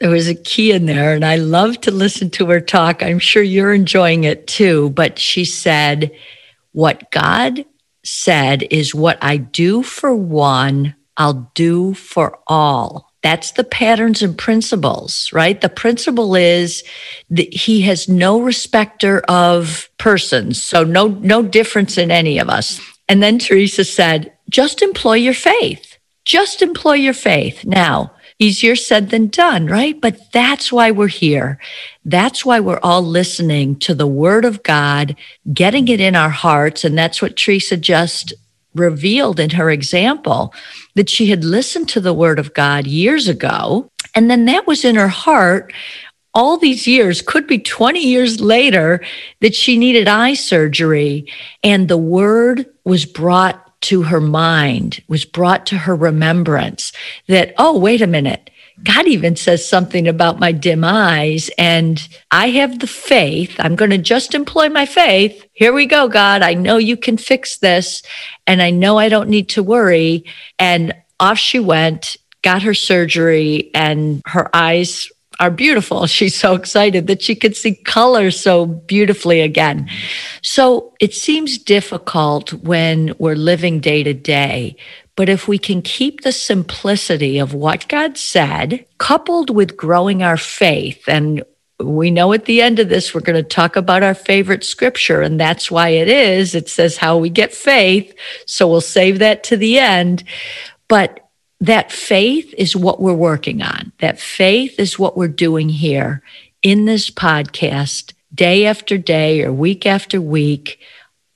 There 0.00 0.10
was 0.10 0.26
a 0.26 0.34
key 0.34 0.72
in 0.72 0.86
there, 0.86 1.12
and 1.12 1.24
I 1.24 1.36
love 1.36 1.80
to 1.82 1.90
listen 1.90 2.30
to 2.30 2.46
her 2.46 2.60
talk. 2.60 3.02
I'm 3.02 3.18
sure 3.18 3.42
you're 3.42 3.74
enjoying 3.74 4.24
it 4.24 4.46
too. 4.46 4.90
But 4.90 5.18
she 5.18 5.44
said, 5.44 6.10
What 6.72 7.10
God 7.10 7.64
said 8.04 8.66
is 8.70 8.94
what 8.94 9.18
I 9.20 9.36
do 9.36 9.82
for 9.82 10.14
one, 10.14 10.94
I'll 11.16 11.50
do 11.54 11.94
for 11.94 12.38
all. 12.46 13.12
That's 13.22 13.50
the 13.50 13.64
patterns 13.64 14.22
and 14.22 14.38
principles, 14.38 15.30
right? 15.32 15.60
The 15.60 15.68
principle 15.68 16.36
is 16.36 16.84
that 17.30 17.52
he 17.52 17.82
has 17.82 18.08
no 18.08 18.40
respecter 18.40 19.20
of 19.28 19.90
persons. 19.98 20.62
So 20.62 20.84
no, 20.84 21.08
no 21.08 21.42
difference 21.42 21.98
in 21.98 22.12
any 22.12 22.38
of 22.38 22.48
us. 22.48 22.80
And 23.08 23.20
then 23.22 23.38
Teresa 23.40 23.84
said, 23.84 24.32
just 24.48 24.80
employ 24.82 25.14
your 25.14 25.34
faith. 25.34 25.87
Just 26.28 26.60
employ 26.60 26.92
your 26.92 27.14
faith. 27.14 27.64
Now, 27.64 28.12
easier 28.38 28.76
said 28.76 29.08
than 29.08 29.28
done, 29.28 29.66
right? 29.66 29.98
But 29.98 30.30
that's 30.30 30.70
why 30.70 30.90
we're 30.90 31.08
here. 31.08 31.58
That's 32.04 32.44
why 32.44 32.60
we're 32.60 32.80
all 32.82 33.00
listening 33.02 33.76
to 33.80 33.94
the 33.94 34.06
word 34.06 34.44
of 34.44 34.62
God, 34.62 35.16
getting 35.54 35.88
it 35.88 36.00
in 36.00 36.14
our 36.14 36.28
hearts. 36.28 36.84
And 36.84 36.98
that's 36.98 37.22
what 37.22 37.38
Teresa 37.38 37.78
just 37.78 38.34
revealed 38.74 39.40
in 39.40 39.48
her 39.50 39.70
example 39.70 40.52
that 40.96 41.08
she 41.08 41.30
had 41.30 41.44
listened 41.44 41.88
to 41.88 42.00
the 42.00 42.12
word 42.12 42.38
of 42.38 42.52
God 42.52 42.86
years 42.86 43.26
ago. 43.26 43.90
And 44.14 44.30
then 44.30 44.44
that 44.44 44.66
was 44.66 44.84
in 44.84 44.96
her 44.96 45.08
heart 45.08 45.72
all 46.34 46.58
these 46.58 46.86
years, 46.86 47.22
could 47.22 47.46
be 47.46 47.58
20 47.58 48.00
years 48.00 48.38
later, 48.38 49.02
that 49.40 49.54
she 49.54 49.78
needed 49.78 50.08
eye 50.08 50.34
surgery. 50.34 51.26
And 51.64 51.88
the 51.88 51.96
word 51.96 52.66
was 52.84 53.06
brought 53.06 53.67
to 53.80 54.02
her 54.02 54.20
mind, 54.20 55.02
was 55.08 55.24
brought 55.24 55.66
to 55.66 55.78
her 55.78 55.94
remembrance 55.94 56.92
that, 57.28 57.54
oh, 57.58 57.78
wait 57.78 58.02
a 58.02 58.06
minute. 58.06 58.50
God 58.84 59.08
even 59.08 59.34
says 59.34 59.68
something 59.68 60.06
about 60.06 60.38
my 60.38 60.52
dim 60.52 60.84
eyes, 60.84 61.50
and 61.58 62.06
I 62.30 62.50
have 62.50 62.78
the 62.78 62.86
faith. 62.86 63.56
I'm 63.58 63.74
going 63.74 63.90
to 63.90 63.98
just 63.98 64.34
employ 64.34 64.68
my 64.68 64.86
faith. 64.86 65.44
Here 65.52 65.72
we 65.72 65.86
go, 65.86 66.08
God. 66.08 66.42
I 66.42 66.54
know 66.54 66.76
you 66.76 66.96
can 66.96 67.16
fix 67.16 67.58
this, 67.58 68.02
and 68.46 68.62
I 68.62 68.70
know 68.70 68.96
I 68.98 69.08
don't 69.08 69.30
need 69.30 69.48
to 69.50 69.62
worry. 69.62 70.24
And 70.58 70.94
off 71.18 71.38
she 71.38 71.58
went, 71.58 72.16
got 72.42 72.62
her 72.62 72.74
surgery, 72.74 73.70
and 73.74 74.22
her 74.26 74.48
eyes 74.54 75.08
are 75.38 75.50
beautiful. 75.50 76.06
She's 76.06 76.34
so 76.34 76.54
excited 76.54 77.06
that 77.06 77.22
she 77.22 77.34
could 77.34 77.56
see 77.56 77.74
color 77.74 78.30
so 78.30 78.66
beautifully 78.66 79.40
again. 79.40 79.88
So 80.42 80.94
it 81.00 81.14
seems 81.14 81.58
difficult 81.58 82.52
when 82.52 83.14
we're 83.18 83.36
living 83.36 83.80
day 83.80 84.02
to 84.02 84.14
day. 84.14 84.76
But 85.16 85.28
if 85.28 85.48
we 85.48 85.58
can 85.58 85.82
keep 85.82 86.20
the 86.20 86.32
simplicity 86.32 87.38
of 87.38 87.54
what 87.54 87.88
God 87.88 88.16
said, 88.16 88.86
coupled 88.98 89.50
with 89.50 89.76
growing 89.76 90.22
our 90.22 90.36
faith, 90.36 91.08
and 91.08 91.42
we 91.80 92.10
know 92.10 92.32
at 92.32 92.44
the 92.44 92.62
end 92.62 92.78
of 92.78 92.88
this, 92.88 93.14
we're 93.14 93.20
going 93.20 93.42
to 93.42 93.48
talk 93.48 93.76
about 93.76 94.02
our 94.02 94.14
favorite 94.14 94.64
scripture, 94.64 95.20
and 95.20 95.38
that's 95.38 95.70
why 95.70 95.88
it 95.90 96.08
is. 96.08 96.54
It 96.54 96.68
says 96.68 96.96
how 96.96 97.18
we 97.18 97.30
get 97.30 97.52
faith. 97.52 98.14
So 98.46 98.68
we'll 98.68 98.80
save 98.80 99.18
that 99.20 99.44
to 99.44 99.56
the 99.56 99.78
end. 99.78 100.24
But 100.88 101.27
that 101.60 101.90
faith 101.90 102.54
is 102.56 102.76
what 102.76 103.00
we're 103.00 103.12
working 103.12 103.62
on. 103.62 103.92
That 104.00 104.20
faith 104.20 104.78
is 104.78 104.98
what 104.98 105.16
we're 105.16 105.28
doing 105.28 105.68
here 105.68 106.22
in 106.62 106.84
this 106.84 107.10
podcast, 107.10 108.12
day 108.34 108.66
after 108.66 108.98
day 108.98 109.42
or 109.42 109.52
week 109.52 109.86
after 109.86 110.20
week, 110.20 110.78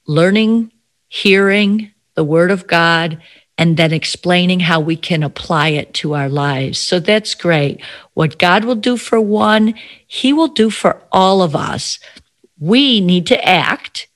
learning, 0.07 0.73
hearing 1.09 1.93
the 2.14 2.25
word 2.25 2.50
of 2.50 2.67
God, 2.67 3.21
and 3.59 3.76
then 3.76 3.93
explaining 3.93 4.61
how 4.61 4.81
we 4.81 4.97
can 4.97 5.23
apply 5.23 5.69
it 5.69 5.93
to 5.95 6.14
our 6.14 6.29
lives. 6.29 6.79
So 6.79 7.00
that's 7.00 7.35
great. 7.35 7.81
What 8.14 8.38
God 8.38 8.64
will 8.64 8.76
do 8.76 8.97
for 8.97 9.21
one, 9.21 9.75
He 10.07 10.33
will 10.33 10.49
do 10.49 10.71
for 10.71 11.02
all 11.12 11.43
of 11.43 11.55
us. 11.55 11.99
We 12.59 13.00
need 13.00 13.26
to 13.29 13.45
act 13.45 14.09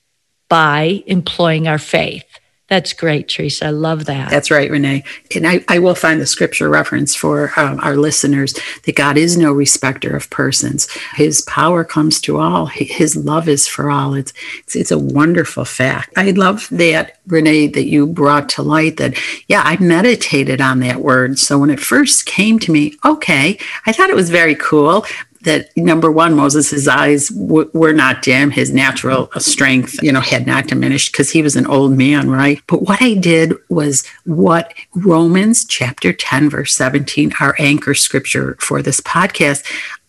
by 0.49 1.03
employing 1.05 1.67
our 1.67 1.77
faith. 1.77 2.23
That's 2.69 2.91
great, 2.91 3.29
Teresa. 3.29 3.67
I 3.67 3.69
love 3.69 4.05
that. 4.05 4.29
That's 4.29 4.51
right, 4.51 4.69
Renee. 4.69 5.05
And 5.33 5.47
I, 5.47 5.63
I 5.69 5.79
will 5.79 5.95
find 5.95 6.19
the 6.19 6.25
scripture 6.25 6.67
reference 6.67 7.15
for 7.15 7.53
um, 7.57 7.79
our 7.79 7.95
listeners 7.95 8.53
that 8.83 8.95
God 8.95 9.17
is 9.17 9.37
no 9.37 9.53
respecter 9.53 10.13
of 10.13 10.29
persons. 10.29 10.89
His 11.15 11.41
power 11.43 11.85
comes 11.85 12.19
to 12.21 12.39
all. 12.39 12.65
His 12.65 13.15
love 13.15 13.47
is 13.47 13.69
for 13.69 13.89
all. 13.89 14.15
It's, 14.15 14.33
it's, 14.59 14.75
it's 14.75 14.91
a 14.91 14.99
wonderful 14.99 15.63
fact. 15.63 16.13
I 16.17 16.31
love 16.31 16.67
that, 16.71 17.19
Renee, 17.27 17.67
that 17.67 17.85
you 17.85 18.05
brought 18.05 18.49
to 18.49 18.63
light 18.63 18.97
that, 18.97 19.17
yeah, 19.47 19.61
I 19.63 19.77
meditated 19.77 20.59
on 20.59 20.81
that 20.81 20.99
word. 20.99 21.39
So 21.39 21.57
when 21.59 21.69
it 21.69 21.79
first 21.79 22.25
came 22.25 22.59
to 22.59 22.71
me, 22.73 22.95
okay, 23.05 23.57
I 23.85 23.93
thought 23.93 24.09
it 24.09 24.15
was 24.15 24.29
very 24.29 24.55
cool 24.55 25.05
that 25.41 25.75
number 25.75 26.11
one, 26.11 26.35
Moses' 26.35 26.87
eyes 26.87 27.29
w- 27.29 27.69
were 27.73 27.93
not 27.93 28.21
dim. 28.21 28.51
His 28.51 28.71
natural 28.71 29.29
strength, 29.37 30.01
you 30.01 30.11
know, 30.11 30.21
had 30.21 30.47
not 30.47 30.67
diminished 30.67 31.11
because 31.11 31.31
he 31.31 31.41
was 31.41 31.55
an 31.55 31.67
old 31.67 31.93
man, 31.93 32.29
right? 32.29 32.61
But 32.67 32.83
what 32.83 33.01
I 33.01 33.13
did 33.13 33.53
was 33.69 34.05
what 34.25 34.73
Romans 34.95 35.65
chapter 35.65 36.13
10, 36.13 36.49
verse 36.49 36.73
17, 36.73 37.33
our 37.39 37.55
anchor 37.59 37.93
scripture 37.93 38.57
for 38.59 38.81
this 38.81 39.01
podcast. 39.01 39.63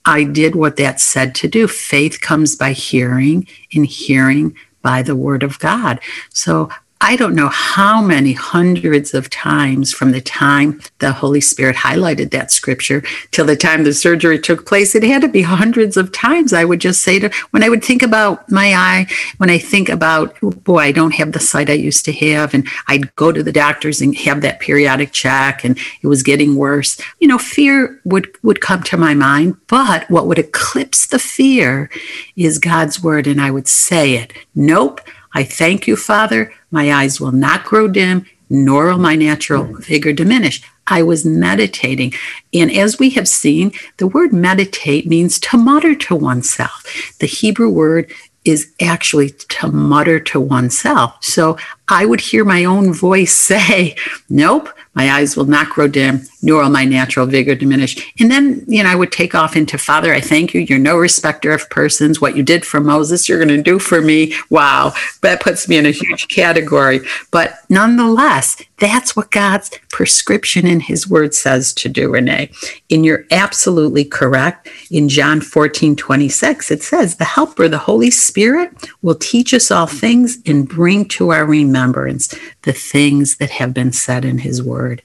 I 0.04 0.24
did 0.24 0.54
what 0.54 0.76
that 0.76 1.00
said 1.00 1.34
to 1.36 1.48
do. 1.48 1.68
Faith 1.68 2.20
comes 2.20 2.56
by 2.56 2.72
hearing, 2.72 3.46
and 3.74 3.86
hearing 3.86 4.56
by 4.82 5.02
the 5.02 5.16
word 5.16 5.42
of 5.42 5.58
God. 5.58 6.00
So 6.30 6.70
I 7.00 7.14
don't 7.14 7.36
know 7.36 7.48
how 7.48 8.02
many 8.02 8.32
hundreds 8.32 9.14
of 9.14 9.30
times 9.30 9.92
from 9.92 10.10
the 10.10 10.20
time 10.20 10.80
the 10.98 11.12
Holy 11.12 11.40
Spirit 11.40 11.76
highlighted 11.76 12.32
that 12.32 12.50
scripture 12.50 13.04
till 13.30 13.46
the 13.46 13.54
time 13.54 13.84
the 13.84 13.92
surgery 13.92 14.38
took 14.38 14.66
place. 14.66 14.94
It 14.94 15.04
had 15.04 15.22
to 15.22 15.28
be 15.28 15.42
hundreds 15.42 15.96
of 15.96 16.10
times. 16.10 16.52
I 16.52 16.64
would 16.64 16.80
just 16.80 17.02
say 17.02 17.20
to, 17.20 17.30
when 17.50 17.62
I 17.62 17.68
would 17.68 17.84
think 17.84 18.02
about 18.02 18.50
my 18.50 18.74
eye, 18.74 19.06
when 19.36 19.48
I 19.48 19.58
think 19.58 19.88
about, 19.88 20.38
boy, 20.40 20.78
I 20.78 20.92
don't 20.92 21.14
have 21.14 21.32
the 21.32 21.40
sight 21.40 21.70
I 21.70 21.74
used 21.74 22.04
to 22.06 22.12
have, 22.12 22.52
and 22.52 22.66
I'd 22.88 23.14
go 23.14 23.30
to 23.30 23.44
the 23.44 23.52
doctors 23.52 24.00
and 24.00 24.16
have 24.18 24.40
that 24.40 24.58
periodic 24.58 25.12
check, 25.12 25.64
and 25.64 25.78
it 26.02 26.08
was 26.08 26.24
getting 26.24 26.56
worse. 26.56 27.00
You 27.20 27.28
know, 27.28 27.38
fear 27.38 28.00
would, 28.04 28.28
would 28.42 28.60
come 28.60 28.82
to 28.84 28.96
my 28.96 29.14
mind, 29.14 29.56
but 29.68 30.10
what 30.10 30.26
would 30.26 30.38
eclipse 30.38 31.06
the 31.06 31.20
fear 31.20 31.90
is 32.34 32.58
God's 32.58 33.02
word, 33.02 33.28
and 33.28 33.40
I 33.40 33.52
would 33.52 33.68
say 33.68 34.14
it. 34.14 34.32
Nope. 34.56 35.00
I 35.38 35.44
thank 35.44 35.86
you, 35.86 35.94
Father. 35.94 36.52
My 36.72 36.92
eyes 36.92 37.20
will 37.20 37.30
not 37.30 37.62
grow 37.62 37.86
dim, 37.86 38.26
nor 38.50 38.86
will 38.86 38.98
my 38.98 39.14
natural 39.14 39.62
mm. 39.62 39.84
vigor 39.84 40.12
diminish. 40.12 40.60
I 40.88 41.04
was 41.04 41.24
meditating. 41.24 42.14
And 42.52 42.72
as 42.72 42.98
we 42.98 43.10
have 43.10 43.28
seen, 43.28 43.70
the 43.98 44.08
word 44.08 44.32
meditate 44.32 45.06
means 45.06 45.38
to 45.38 45.56
mutter 45.56 45.94
to 45.94 46.16
oneself. 46.16 46.82
The 47.20 47.28
Hebrew 47.28 47.70
word 47.70 48.12
is 48.44 48.72
actually 48.80 49.30
to 49.30 49.70
mutter 49.70 50.18
to 50.18 50.40
oneself. 50.40 51.22
So 51.22 51.56
I 51.86 52.04
would 52.04 52.20
hear 52.20 52.44
my 52.44 52.64
own 52.64 52.92
voice 52.92 53.32
say, 53.50 53.94
Nope, 54.28 54.68
My 54.94 55.10
eyes 55.10 55.36
will 55.36 55.44
not 55.44 55.70
grow 55.70 55.86
dim, 55.86 56.22
nor 56.42 56.62
will 56.62 56.70
my 56.70 56.84
natural 56.84 57.26
vigor 57.26 57.54
diminish. 57.54 58.12
And 58.18 58.30
then, 58.30 58.64
you 58.66 58.82
know, 58.82 58.90
I 58.90 58.94
would 58.94 59.12
take 59.12 59.34
off 59.34 59.56
into 59.56 59.78
Father, 59.78 60.12
I 60.12 60.20
thank 60.20 60.54
you. 60.54 60.60
You're 60.60 60.78
no 60.78 60.96
respecter 60.96 61.52
of 61.52 61.68
persons. 61.70 62.20
What 62.20 62.36
you 62.36 62.42
did 62.42 62.66
for 62.66 62.80
Moses, 62.80 63.28
you're 63.28 63.38
going 63.38 63.56
to 63.56 63.62
do 63.62 63.78
for 63.78 64.00
me. 64.00 64.34
Wow. 64.50 64.92
That 65.22 65.40
puts 65.40 65.68
me 65.68 65.76
in 65.76 65.86
a 65.86 65.90
huge 65.90 66.28
category. 66.28 67.00
But 67.30 67.58
nonetheless, 67.68 68.56
that's 68.78 69.16
what 69.16 69.30
God's 69.30 69.70
prescription 69.90 70.66
in 70.66 70.80
his 70.80 71.08
word 71.08 71.34
says 71.34 71.72
to 71.74 71.88
do, 71.88 72.12
Renee. 72.12 72.50
And 72.90 73.04
you're 73.04 73.24
absolutely 73.30 74.04
correct. 74.04 74.68
In 74.90 75.08
John 75.08 75.40
14, 75.40 75.96
26, 75.96 76.70
it 76.70 76.82
says, 76.82 77.16
The 77.16 77.24
Helper, 77.24 77.68
the 77.68 77.78
Holy 77.78 78.10
Spirit, 78.10 78.70
will 79.02 79.16
teach 79.16 79.52
us 79.52 79.70
all 79.70 79.86
things 79.86 80.38
and 80.46 80.68
bring 80.68 81.06
to 81.08 81.30
our 81.30 81.44
remembrance 81.44 82.34
the 82.62 82.72
things 82.72 83.36
that 83.38 83.50
have 83.50 83.74
been 83.74 83.92
said 83.92 84.24
in 84.24 84.38
his 84.38 84.62
word. 84.62 85.02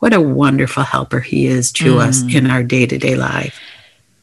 What 0.00 0.12
a 0.12 0.20
wonderful 0.20 0.82
helper 0.82 1.20
he 1.20 1.46
is 1.46 1.72
to 1.72 1.94
mm. 1.96 1.98
us 1.98 2.22
in 2.34 2.50
our 2.50 2.62
day 2.62 2.86
to 2.86 2.98
day 2.98 3.14
life. 3.16 3.58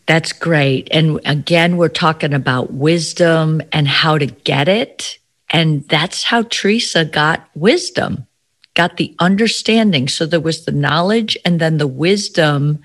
That's 0.05 0.33
great. 0.33 0.89
And 0.91 1.21
again, 1.25 1.77
we're 1.77 1.87
talking 1.87 2.33
about 2.33 2.73
wisdom 2.73 3.61
and 3.71 3.87
how 3.87 4.17
to 4.17 4.25
get 4.25 4.67
it. 4.67 5.17
And 5.49 5.87
that's 5.87 6.23
how 6.23 6.43
Teresa 6.43 7.05
got 7.05 7.47
wisdom 7.55 8.27
got 8.73 8.97
the 8.97 9.15
understanding. 9.19 10.07
So 10.07 10.25
there 10.25 10.39
was 10.39 10.65
the 10.65 10.71
knowledge 10.71 11.37
and 11.45 11.59
then 11.59 11.77
the 11.77 11.87
wisdom 11.87 12.79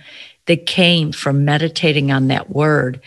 that 0.46 0.66
came 0.66 1.12
from 1.12 1.44
meditating 1.44 2.10
on 2.10 2.28
that 2.28 2.50
word. 2.50 3.00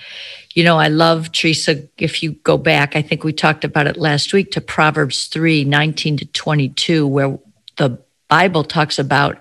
You 0.53 0.63
know, 0.63 0.77
I 0.77 0.87
love 0.87 1.31
Teresa. 1.31 1.83
If 1.97 2.21
you 2.21 2.33
go 2.33 2.57
back, 2.57 2.95
I 2.95 3.01
think 3.01 3.23
we 3.23 3.33
talked 3.33 3.63
about 3.63 3.87
it 3.87 3.97
last 3.97 4.33
week 4.33 4.51
to 4.51 4.61
Proverbs 4.61 5.27
3 5.27 5.63
19 5.63 6.17
to 6.17 6.25
22, 6.25 7.07
where 7.07 7.39
the 7.77 7.97
Bible 8.27 8.63
talks 8.63 8.99
about 8.99 9.39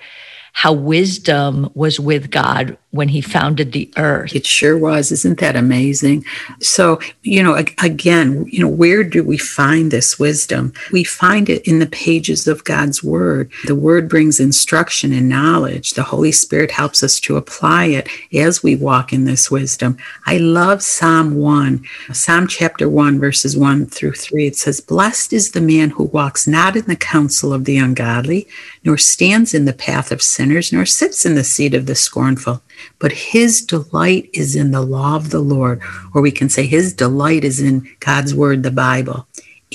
how 0.53 0.73
wisdom 0.73 1.71
was 1.75 2.01
with 2.01 2.31
God 2.31 2.77
when 2.91 3.09
he 3.09 3.21
founded 3.21 3.73
the 3.73 3.91
earth. 3.99 4.35
It 4.35 4.47
sure 4.47 4.79
was. 4.79 5.13
Isn't 5.13 5.41
that 5.41 5.57
amazing? 5.57 6.25
So, 6.61 6.99
you 7.23 7.43
know, 7.43 7.55
again, 7.55 8.47
you 8.49 8.61
know, 8.61 8.69
where 8.69 9.05
do 9.05 9.23
we 9.23 9.37
find 9.37 9.91
this 9.91 10.19
wisdom? 10.19 10.73
We 10.91 11.05
find 11.05 11.51
it 11.51 11.69
in 11.69 11.81
the 11.81 11.87
pages 11.87 12.49
of 12.49 12.65
God's 12.65 13.05
word. 13.05 13.51
The 13.67 13.75
word 13.75 14.09
brings 14.09 14.41
instruction 14.41 15.13
and 15.13 15.29
knowledge. 15.29 15.91
The 15.91 16.03
Holy 16.03 16.33
Spirit 16.33 16.71
helps 16.71 17.03
us 17.03 17.21
to 17.21 17.37
apply 17.37 17.87
it 17.87 18.09
as 18.33 18.63
we 18.63 18.75
walk 18.75 19.13
in 19.13 19.27
this 19.27 19.51
wisdom. 19.51 19.99
I 20.25 20.39
love 20.39 20.83
Psalm 20.83 21.35
1, 21.35 21.85
Psalm 22.13 22.47
chapter 22.47 22.89
1, 22.89 23.21
verses 23.21 23.55
1 23.55 23.87
through 23.87 24.13
3. 24.13 24.47
It 24.47 24.57
says, 24.57 24.81
Blessed 24.81 25.35
is 25.35 25.51
the 25.51 25.61
man 25.61 25.91
who 25.91 26.05
walks 26.05 26.47
not 26.47 26.75
in 26.75 26.87
the 26.87 26.97
counsel 26.97 27.53
of 27.53 27.67
the 27.67 27.77
ungodly, 27.77 28.49
nor 28.83 28.97
stands 28.97 29.53
in 29.53 29.67
the 29.67 29.75
path 29.75 30.11
of 30.11 30.23
sinners, 30.23 30.73
nor 30.73 30.87
sits 30.87 31.27
in 31.27 31.35
the 31.35 31.45
seat 31.45 31.75
of 31.75 31.85
the 31.85 31.95
scornful 31.95 32.63
but 32.99 33.13
his 33.13 33.61
delight 33.61 34.29
is 34.33 34.57
in 34.57 34.71
the 34.71 34.83
law 34.83 35.17
of 35.17 35.31
the 35.31 35.41
Lord, 35.41 35.81
or 36.15 36.23
we 36.23 36.31
can 36.31 36.49
say 36.49 36.67
his 36.67 36.93
delight 36.93 37.45
is 37.45 37.61
in 37.61 37.89
God's 38.01 38.35
word, 38.35 38.63
the 38.63 38.71
Bible. 38.71 39.27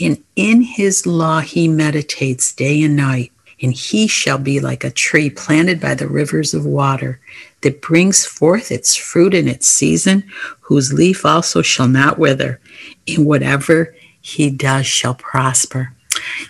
And 0.01 0.23
in 0.35 0.61
his 0.61 1.05
law 1.05 1.41
he 1.41 1.67
meditates 1.67 2.53
day 2.53 2.81
and 2.83 2.95
night, 2.95 3.31
and 3.61 3.73
he 3.73 4.07
shall 4.07 4.37
be 4.37 4.59
like 4.59 4.83
a 4.83 4.91
tree 4.91 5.29
planted 5.29 5.79
by 5.79 5.95
the 5.95 6.07
rivers 6.07 6.53
of 6.53 6.65
water 6.65 7.19
that 7.61 7.81
brings 7.81 8.25
forth 8.25 8.71
its 8.71 8.95
fruit 8.95 9.33
in 9.33 9.47
its 9.47 9.67
season, 9.67 10.23
whose 10.61 10.93
leaf 10.93 11.25
also 11.25 11.61
shall 11.61 11.87
not 11.87 12.19
wither, 12.19 12.59
and 13.07 13.25
whatever 13.25 13.95
he 14.21 14.49
does 14.49 14.85
shall 14.85 15.15
prosper. 15.15 15.93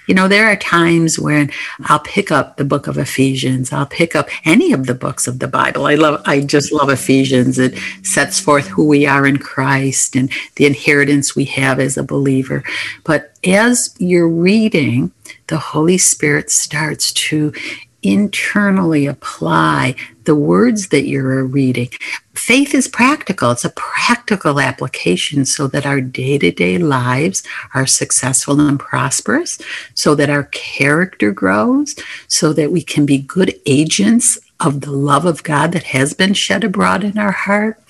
You 0.07 0.15
know, 0.15 0.27
there 0.27 0.47
are 0.51 0.55
times 0.55 1.17
when 1.17 1.51
I'll 1.85 1.99
pick 1.99 2.31
up 2.31 2.57
the 2.57 2.65
book 2.65 2.87
of 2.87 2.97
Ephesians. 2.97 3.71
I'll 3.71 3.85
pick 3.85 4.15
up 4.15 4.29
any 4.45 4.73
of 4.73 4.85
the 4.85 4.93
books 4.93 5.27
of 5.27 5.39
the 5.39 5.47
Bible. 5.47 5.85
I 5.85 5.95
love, 5.95 6.21
I 6.25 6.41
just 6.41 6.71
love 6.71 6.89
Ephesians. 6.89 7.59
It 7.59 7.77
sets 8.03 8.39
forth 8.39 8.67
who 8.67 8.85
we 8.85 9.05
are 9.05 9.25
in 9.25 9.37
Christ 9.37 10.15
and 10.15 10.31
the 10.55 10.65
inheritance 10.65 11.35
we 11.35 11.45
have 11.45 11.79
as 11.79 11.97
a 11.97 12.03
believer. 12.03 12.63
But 13.03 13.33
as 13.45 13.95
you're 13.97 14.29
reading, 14.29 15.11
the 15.47 15.57
Holy 15.57 15.97
Spirit 15.97 16.51
starts 16.51 17.13
to 17.13 17.53
internally 18.01 19.05
apply 19.05 19.95
the 20.25 20.35
words 20.35 20.89
that 20.89 21.07
you're 21.07 21.43
reading. 21.43 21.89
Faith 22.43 22.75
is 22.75 22.89
practical. 22.89 23.51
It's 23.51 23.63
a 23.63 23.69
practical 23.69 24.59
application 24.59 25.45
so 25.45 25.65
that 25.67 25.85
our 25.85 26.01
day 26.01 26.37
to 26.37 26.51
day 26.51 26.77
lives 26.77 27.41
are 27.73 27.87
successful 27.87 28.59
and 28.59 28.77
prosperous, 28.77 29.59
so 29.93 30.13
that 30.15 30.29
our 30.29 30.43
character 30.51 31.31
grows, 31.31 31.95
so 32.27 32.51
that 32.51 32.69
we 32.69 32.81
can 32.81 33.05
be 33.05 33.17
good 33.17 33.57
agents 33.65 34.37
of 34.59 34.81
the 34.81 34.91
love 34.91 35.23
of 35.23 35.43
God 35.43 35.71
that 35.71 35.83
has 35.83 36.13
been 36.13 36.33
shed 36.33 36.65
abroad 36.65 37.05
in 37.05 37.17
our 37.17 37.31
heart. 37.31 37.81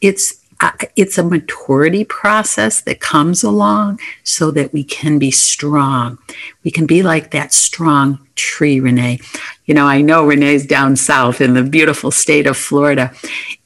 It's 0.00 0.40
uh, 0.60 0.70
it's 0.94 1.18
a 1.18 1.24
maturity 1.24 2.04
process 2.04 2.82
that 2.82 3.00
comes 3.00 3.42
along 3.42 3.98
so 4.22 4.52
that 4.52 4.72
we 4.72 4.84
can 4.84 5.18
be 5.18 5.32
strong. 5.32 6.16
We 6.62 6.70
can 6.70 6.86
be 6.86 7.02
like 7.02 7.32
that 7.32 7.52
strong 7.52 8.24
tree, 8.40 8.80
Renee. 8.80 9.20
You 9.66 9.74
know, 9.74 9.86
I 9.86 10.00
know 10.00 10.26
Renee's 10.26 10.66
down 10.66 10.96
south 10.96 11.40
in 11.40 11.54
the 11.54 11.62
beautiful 11.62 12.10
state 12.10 12.46
of 12.46 12.56
Florida. 12.56 13.12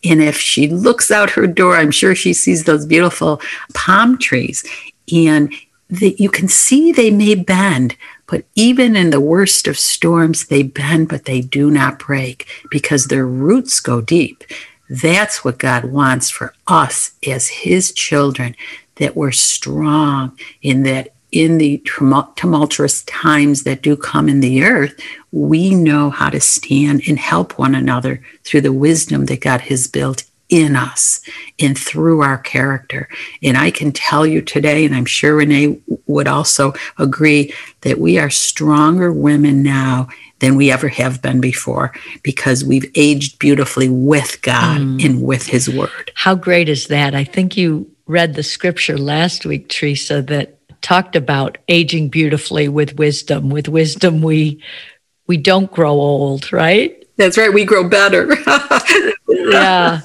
And 0.04 0.22
if 0.22 0.36
she 0.36 0.68
looks 0.68 1.10
out 1.10 1.30
her 1.30 1.46
door, 1.46 1.76
I'm 1.76 1.90
sure 1.90 2.14
she 2.14 2.32
sees 2.32 2.64
those 2.64 2.84
beautiful 2.84 3.40
palm 3.72 4.18
trees. 4.18 4.64
And 5.12 5.52
the, 5.88 6.14
you 6.18 6.28
can 6.28 6.48
see 6.48 6.92
they 6.92 7.10
may 7.10 7.34
bend, 7.34 7.96
but 8.26 8.44
even 8.54 8.96
in 8.96 9.10
the 9.10 9.20
worst 9.20 9.68
of 9.68 9.78
storms, 9.78 10.46
they 10.46 10.62
bend, 10.62 11.08
but 11.08 11.24
they 11.24 11.40
do 11.40 11.70
not 11.70 11.98
break 11.98 12.48
because 12.70 13.06
their 13.06 13.26
roots 13.26 13.80
go 13.80 14.00
deep. 14.00 14.44
That's 14.90 15.44
what 15.44 15.58
God 15.58 15.86
wants 15.86 16.30
for 16.30 16.54
us 16.66 17.12
as 17.26 17.48
His 17.48 17.92
children, 17.92 18.54
that 18.96 19.16
we're 19.16 19.32
strong 19.32 20.38
in 20.62 20.82
that 20.84 21.13
in 21.34 21.58
the 21.58 21.78
tumultuous 21.78 23.02
times 23.02 23.64
that 23.64 23.82
do 23.82 23.96
come 23.96 24.28
in 24.28 24.38
the 24.38 24.62
earth, 24.62 24.98
we 25.32 25.74
know 25.74 26.10
how 26.10 26.30
to 26.30 26.40
stand 26.40 27.02
and 27.08 27.18
help 27.18 27.58
one 27.58 27.74
another 27.74 28.22
through 28.44 28.60
the 28.60 28.72
wisdom 28.72 29.26
that 29.26 29.40
God 29.40 29.62
has 29.62 29.88
built 29.88 30.24
in 30.48 30.76
us 30.76 31.20
and 31.58 31.76
through 31.76 32.22
our 32.22 32.38
character. 32.38 33.08
And 33.42 33.56
I 33.56 33.72
can 33.72 33.90
tell 33.90 34.24
you 34.24 34.42
today, 34.42 34.84
and 34.84 34.94
I'm 34.94 35.06
sure 35.06 35.34
Renee 35.36 35.80
would 36.06 36.28
also 36.28 36.72
agree, 36.98 37.52
that 37.80 37.98
we 37.98 38.16
are 38.18 38.30
stronger 38.30 39.12
women 39.12 39.62
now 39.62 40.08
than 40.38 40.54
we 40.54 40.70
ever 40.70 40.88
have 40.88 41.20
been 41.20 41.40
before 41.40 41.92
because 42.22 42.64
we've 42.64 42.88
aged 42.94 43.40
beautifully 43.40 43.88
with 43.88 44.40
God 44.42 44.80
mm. 44.80 45.04
and 45.04 45.22
with 45.22 45.46
His 45.46 45.68
Word. 45.68 46.12
How 46.14 46.36
great 46.36 46.68
is 46.68 46.86
that? 46.88 47.14
I 47.14 47.24
think 47.24 47.56
you 47.56 47.90
read 48.06 48.34
the 48.34 48.42
scripture 48.42 48.98
last 48.98 49.46
week, 49.46 49.68
Teresa, 49.68 50.22
that 50.22 50.58
talked 50.84 51.16
about 51.16 51.58
aging 51.68 52.10
beautifully 52.10 52.68
with 52.68 52.96
wisdom. 52.96 53.48
With 53.48 53.68
wisdom, 53.68 54.22
we 54.22 54.62
we 55.26 55.38
don't 55.38 55.72
grow 55.72 55.92
old, 55.92 56.52
right? 56.52 57.04
That's 57.16 57.38
right. 57.38 57.52
We 57.52 57.64
grow 57.64 57.88
better. 57.88 58.36
yeah. 59.28 60.00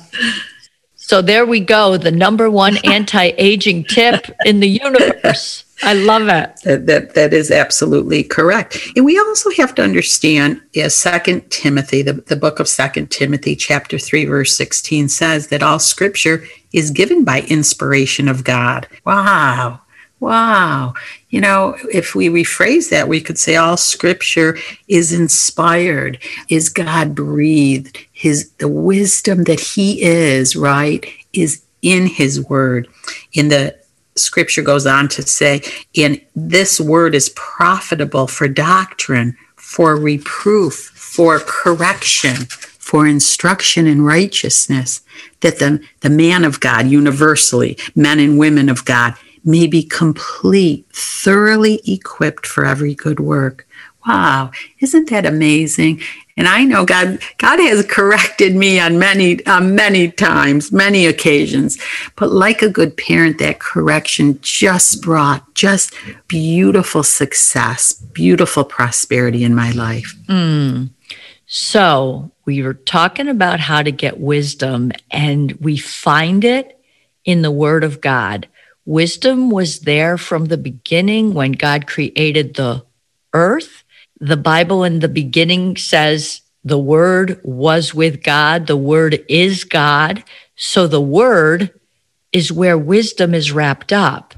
So 0.96 1.22
there 1.22 1.46
we 1.46 1.60
go. 1.60 1.98
The 1.98 2.12
number 2.12 2.50
one 2.50 2.78
anti-aging 2.86 3.86
tip 3.86 4.28
in 4.46 4.62
the 4.62 4.70
universe. 4.70 5.66
I 5.82 5.94
love 5.94 6.28
it. 6.28 6.56
That, 6.64 6.86
that 6.88 7.14
that 7.16 7.34
is 7.34 7.52
absolutely 7.52 8.24
correct. 8.24 8.78
And 8.96 9.06
we 9.06 9.18
also 9.18 9.50
have 9.52 9.74
to 9.76 9.84
understand 9.84 10.62
as 10.76 10.96
Second 10.96 11.50
Timothy, 11.50 12.02
the, 12.02 12.14
the 12.14 12.36
book 12.36 12.60
of 12.60 12.68
Second 12.68 13.12
Timothy, 13.12 13.56
chapter 13.56 13.98
three, 13.98 14.26
verse 14.26 14.56
16 14.56 15.10
says 15.10 15.48
that 15.48 15.64
all 15.64 15.80
scripture 15.80 16.44
is 16.74 16.92
given 16.92 17.24
by 17.24 17.42
inspiration 17.42 18.28
of 18.28 18.44
God. 18.44 18.88
Wow. 19.06 19.82
Wow. 20.20 20.96
You 21.30 21.40
know, 21.40 21.78
if 21.94 22.14
we 22.14 22.28
rephrase 22.28 22.90
that, 22.90 23.08
we 23.08 23.22
could 23.22 23.38
say 23.38 23.56
all 23.56 23.78
scripture 23.78 24.58
is 24.88 25.14
inspired, 25.14 26.20
is 26.50 26.68
God 26.70 27.16
breathed. 27.16 27.98
His 28.12 28.50
the 28.58 28.68
wisdom 28.68 29.46
that 29.46 29.62
he 29.62 30.02
is, 30.02 30.56
right, 30.56 31.06
is 31.32 31.64
in 31.82 32.08
his 32.08 32.42
word. 32.50 32.90
In 33.34 33.48
the 33.48 33.78
scripture 34.16 34.62
goes 34.62 34.86
on 34.86 35.08
to 35.10 35.22
say, 35.22 35.62
in 35.94 36.22
this 36.36 36.82
word 36.82 37.16
is 37.16 37.30
profitable 37.30 38.28
for 38.28 38.50
doctrine, 38.50 39.38
for 39.56 39.96
reproof, 39.96 40.74
for 40.74 41.40
correction, 41.40 42.36
for 42.36 43.08
instruction 43.08 43.88
in 43.88 44.02
righteousness, 44.02 45.02
that 45.40 45.60
the, 45.60 45.82
the 46.02 46.10
man 46.10 46.44
of 46.44 46.60
God, 46.60 46.88
universally, 46.88 47.78
men 47.96 48.20
and 48.20 48.38
women 48.38 48.68
of 48.68 48.84
God, 48.84 49.16
may 49.50 49.68
be 49.68 49.84
complete, 49.84 50.86
thoroughly 50.94 51.82
equipped 51.86 52.46
for 52.46 52.66
every 52.66 52.94
good 52.94 53.20
work. 53.20 53.68
Wow, 54.08 54.52
isn't 54.80 55.10
that 55.10 55.26
amazing? 55.26 56.02
And 56.38 56.48
I 56.48 56.64
know 56.64 56.86
God, 56.86 57.20
God 57.38 57.60
has 57.60 57.86
corrected 57.86 58.56
me 58.56 58.80
on 58.80 58.98
many, 58.98 59.46
uh, 59.46 59.60
many 59.60 60.10
times, 60.10 60.72
many 60.72 61.06
occasions. 61.06 61.78
But 62.16 62.32
like 62.32 62.62
a 62.62 62.70
good 62.70 62.96
parent, 62.96 63.40
that 63.40 63.60
correction 63.60 64.40
just 64.42 65.02
brought 65.02 65.54
just 65.54 65.94
beautiful 66.30 67.04
success, 67.04 67.92
beautiful 67.92 68.64
prosperity 68.64 69.44
in 69.44 69.54
my 69.54 69.72
life. 69.72 70.16
Mm. 70.28 70.92
So, 71.46 72.32
we 72.46 72.62
were 72.64 72.76
talking 72.76 73.28
about 73.28 73.60
how 73.60 73.82
to 73.82 73.92
get 73.92 74.20
wisdom, 74.20 74.92
and 75.12 75.52
we 75.54 75.78
find 75.78 76.46
it 76.46 76.80
in 77.26 77.42
the 77.42 77.52
Word 77.52 77.84
of 77.84 78.02
God. 78.02 78.48
Wisdom 78.90 79.52
was 79.52 79.82
there 79.82 80.18
from 80.18 80.46
the 80.46 80.58
beginning 80.58 81.36
when 81.36 81.52
God 81.52 81.86
created 81.86 82.56
the 82.56 82.84
earth. 83.36 83.84
The 84.20 84.36
Bible 84.36 84.84
in 84.84 84.98
the 84.98 85.08
beginning 85.08 85.78
says 85.78 86.42
the 86.64 86.80
Word 86.80 87.40
was 87.44 87.94
with 87.94 88.24
God, 88.24 88.66
the 88.66 88.76
Word 88.76 89.24
is 89.30 89.64
God. 89.64 90.24
So 90.56 90.88
the 90.88 91.00
Word 91.00 91.72
is 92.32 92.52
where 92.52 92.80
wisdom 92.80 93.36
is 93.36 93.52
wrapped 93.52 93.94
up. 93.94 94.34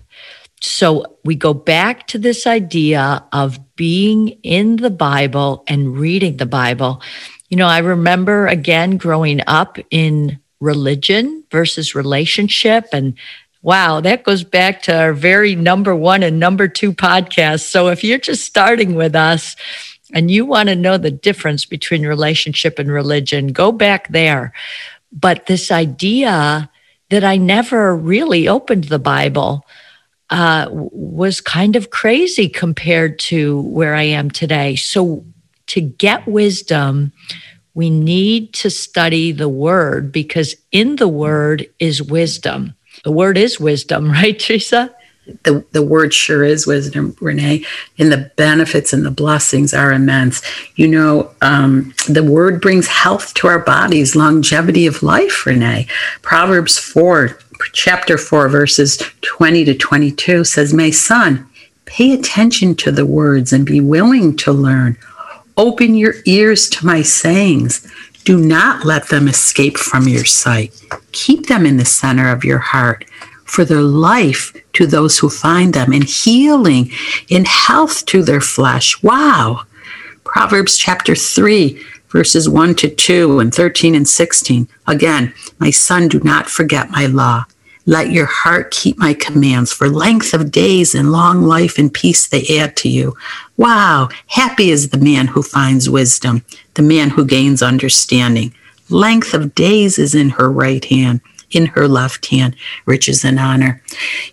So 0.59 1.17
we 1.23 1.35
go 1.35 1.53
back 1.53 2.07
to 2.07 2.17
this 2.17 2.45
idea 2.45 3.23
of 3.31 3.57
being 3.77 4.27
in 4.43 4.75
the 4.75 4.89
Bible 4.89 5.63
and 5.69 5.97
reading 5.97 6.35
the 6.35 6.45
Bible. 6.45 7.01
You 7.47 7.55
know, 7.55 7.67
I 7.67 7.77
remember 7.77 8.47
again 8.47 8.97
growing 8.97 9.39
up 9.47 9.77
in 9.91 10.41
religion 10.59 11.45
versus 11.49 11.95
relationship. 11.95 12.89
And 12.91 13.13
wow, 13.62 14.02
that 14.02 14.24
goes 14.24 14.43
back 14.43 14.82
to 14.84 14.97
our 14.97 15.13
very 15.13 15.56
number 15.56 15.95
one 15.95 16.24
and 16.24 16.39
number 16.39 16.67
two 16.67 16.93
podcast. 16.93 17.62
So 17.62 17.89
if 17.89 18.04
you're 18.04 18.17
just 18.17 18.43
starting 18.43 18.95
with 18.95 19.15
us, 19.15 19.56
and 20.13 20.30
you 20.30 20.45
want 20.45 20.69
to 20.69 20.76
know 20.76 20.97
the 20.97 21.12
difference 21.12 21.65
between 21.65 22.06
relationship 22.06 22.80
and 22.80 22.91
religion, 22.91 23.47
go 23.47 23.71
back 23.71 24.10
there. 24.10 24.54
But 25.12 25.45
this 25.45 25.71
idea 25.71 26.69
that 27.10 27.24
I 27.24 27.38
never 27.38 27.95
really 27.95 28.47
opened 28.47 28.86
the 28.86 29.00
Bible 29.00 29.65
uh, 30.30 30.67
was 30.71 31.41
kind 31.41 31.76
of 31.76 31.89
crazy 31.89 32.47
compared 32.47 33.19
to 33.19 33.62
where 33.63 33.95
I 33.95 34.04
am 34.04 34.32
today. 34.32 34.76
So, 34.76 35.26
to 35.67 35.82
get 35.82 36.28
wisdom, 36.28 37.13
we 37.74 37.89
need 37.89 38.54
to 38.56 38.69
study 38.69 39.32
the 39.32 39.47
word 39.47 40.12
because 40.12 40.56
in 40.71 40.97
the 40.97 41.08
word 41.08 41.69
is 41.80 42.02
wisdom. 42.02 42.76
The 43.03 43.11
word 43.11 43.37
is 43.37 43.59
wisdom, 43.59 44.11
right, 44.11 44.37
Teresa? 44.37 44.95
the, 45.43 45.63
the 45.71 45.83
word 45.83 46.13
sure 46.13 46.43
is 46.43 46.65
wisdom, 46.65 47.15
Renee, 47.19 47.65
and 47.97 48.11
the 48.11 48.31
benefits 48.35 48.93
and 48.93 49.05
the 49.05 49.11
blessings 49.11 49.73
are 49.73 49.91
immense. 49.91 50.41
You 50.75 50.87
know, 50.87 51.31
um, 51.41 51.93
the 52.07 52.23
word 52.23 52.61
brings 52.61 52.87
health 52.87 53.33
to 53.35 53.47
our 53.47 53.59
bodies, 53.59 54.15
longevity 54.15 54.87
of 54.87 55.03
life, 55.03 55.45
Renee. 55.45 55.87
Proverbs 56.21 56.77
4, 56.77 57.37
chapter 57.73 58.17
4, 58.17 58.49
verses 58.49 59.01
20 59.21 59.65
to 59.65 59.75
22 59.75 60.43
says, 60.43 60.73
My 60.73 60.89
son, 60.89 61.47
pay 61.85 62.13
attention 62.13 62.75
to 62.75 62.91
the 62.91 63.05
words 63.05 63.53
and 63.53 63.65
be 63.65 63.79
willing 63.79 64.35
to 64.37 64.51
learn. 64.51 64.97
Open 65.57 65.95
your 65.95 66.15
ears 66.25 66.69
to 66.69 66.85
my 66.85 67.01
sayings. 67.01 67.87
Do 68.23 68.38
not 68.38 68.86
let 68.86 69.10
them 69.10 69.27
escape 69.27 69.77
from 69.77 70.07
your 70.07 70.25
sight. 70.25 70.73
Keep 71.12 71.47
them 71.47 71.65
in 71.65 71.77
the 71.77 71.86
center 71.86 72.31
of 72.31 72.43
your 72.43 72.60
heart 72.60 73.05
for 73.51 73.65
they're 73.65 73.81
life 73.81 74.53
to 74.71 74.88
those 74.88 75.19
who 75.19 75.29
find 75.29 75.73
them, 75.73 75.91
and 75.91 76.05
healing 76.05 76.89
in 77.27 77.43
health 77.43 78.05
to 78.05 78.23
their 78.23 78.39
flesh. 78.39 79.03
Wow. 79.03 79.63
Proverbs 80.23 80.77
chapter 80.77 81.15
3, 81.15 81.77
verses 82.07 82.47
1 82.47 82.75
to 82.75 82.89
2 82.89 83.39
and 83.39 83.53
13 83.53 83.93
and 83.93 84.07
16. 84.07 84.69
Again, 84.88 85.34
my 85.60 85.69
son, 85.69 86.07
do 86.07 86.21
not 86.21 86.49
forget 86.49 86.91
my 86.91 87.07
law. 87.07 87.45
Let 87.91 88.12
your 88.12 88.25
heart 88.25 88.71
keep 88.71 88.97
my 88.97 89.13
commands, 89.13 89.73
for 89.73 89.89
length 89.89 90.34
of 90.34 90.49
days 90.49 90.95
and 90.95 91.12
long 91.12 91.41
life 91.41 91.77
and 91.77 91.93
peace 91.93 92.25
they 92.25 92.58
add 92.58 92.77
to 92.77 92.88
you. 92.88 93.17
Wow, 93.58 94.08
happy 94.27 94.71
is 94.71 94.91
the 94.91 94.97
man 94.97 95.27
who 95.27 95.43
finds 95.43 95.89
wisdom, 95.89 96.45
the 96.75 96.84
man 96.84 97.10
who 97.10 97.25
gains 97.25 97.62
understanding. 97.62 98.54
Length 98.88 99.34
of 99.34 99.54
days 99.56 99.99
is 99.99 100.15
in 100.15 100.30
her 100.30 100.49
right 100.49 100.86
hand, 100.86 101.19
in 101.51 101.65
her 101.65 101.86
left 101.86 102.27
hand, 102.27 102.56
riches 102.86 103.25
and 103.25 103.38
honor. 103.38 103.82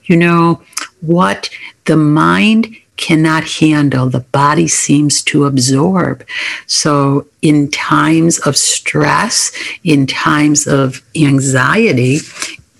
You 0.05 0.19
know, 0.19 0.63
what 1.01 1.51
the 1.87 1.97
mind 1.97 2.77
cannot 2.97 3.43
handle, 3.43 4.09
the 4.09 4.21
body 4.21 4.69
seems 4.69 5.21
to 5.23 5.47
absorb. 5.47 6.25
So, 6.67 7.27
in 7.43 7.73
times 7.73 8.39
of 8.41 8.57
stress, 8.57 9.51
in 9.83 10.07
times 10.07 10.69
of 10.69 11.03
anxiety, 11.17 12.19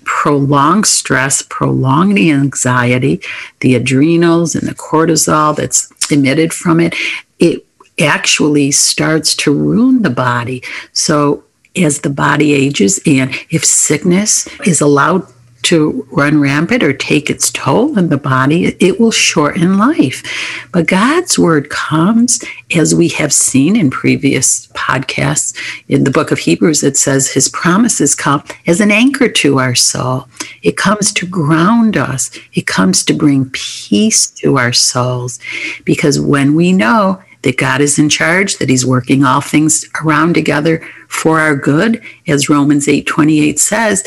prolonged 0.09 0.87
stress, 0.87 1.43
prolonged 1.43 2.17
the 2.17 2.31
anxiety, 2.31 3.21
the 3.59 3.75
adrenals 3.75 4.55
and 4.55 4.67
the 4.67 4.73
cortisol 4.73 5.55
that's 5.55 5.87
emitted 6.11 6.51
from 6.51 6.79
it, 6.79 6.95
it 7.37 7.63
actually 8.01 8.71
starts 8.71 9.35
to 9.35 9.53
ruin 9.53 10.01
the 10.01 10.09
body. 10.09 10.63
So, 10.93 11.43
as 11.75 12.01
the 12.01 12.09
body 12.09 12.53
ages 12.53 12.99
and 13.05 13.29
if 13.51 13.63
sickness 13.63 14.47
is 14.65 14.81
allowed 14.81 15.27
to 15.63 16.07
run 16.11 16.39
rampant 16.39 16.83
or 16.83 16.93
take 16.93 17.29
its 17.29 17.51
toll 17.51 17.97
in 17.97 18.09
the 18.09 18.17
body, 18.17 18.75
it 18.79 18.99
will 18.99 19.11
shorten 19.11 19.77
life. 19.77 20.23
But 20.71 20.87
God's 20.87 21.37
word 21.37 21.69
comes, 21.69 22.43
as 22.75 22.95
we 22.95 23.09
have 23.09 23.33
seen 23.33 23.75
in 23.75 23.89
previous 23.89 24.67
podcasts 24.67 25.55
in 25.87 26.03
the 26.03 26.11
book 26.11 26.31
of 26.31 26.39
Hebrews, 26.39 26.83
it 26.83 26.97
says 26.97 27.31
his 27.31 27.49
promises 27.49 28.15
come 28.15 28.43
as 28.67 28.79
an 28.79 28.91
anchor 28.91 29.29
to 29.29 29.59
our 29.59 29.75
soul. 29.75 30.27
It 30.63 30.77
comes 30.77 31.11
to 31.13 31.27
ground 31.27 31.97
us, 31.97 32.31
it 32.53 32.65
comes 32.65 33.03
to 33.05 33.13
bring 33.13 33.49
peace 33.51 34.31
to 34.31 34.57
our 34.57 34.73
souls. 34.73 35.39
Because 35.83 36.19
when 36.19 36.55
we 36.55 36.71
know 36.71 37.21
that 37.41 37.57
God 37.57 37.81
is 37.81 37.97
in 37.97 38.09
charge, 38.09 38.57
that 38.57 38.69
He's 38.69 38.85
working 38.85 39.23
all 39.23 39.41
things 39.41 39.85
around 40.03 40.33
together 40.33 40.85
for 41.07 41.39
our 41.39 41.55
good, 41.55 42.01
as 42.27 42.49
Romans 42.49 42.87
8 42.87 43.05
28 43.05 43.59
says, 43.59 44.05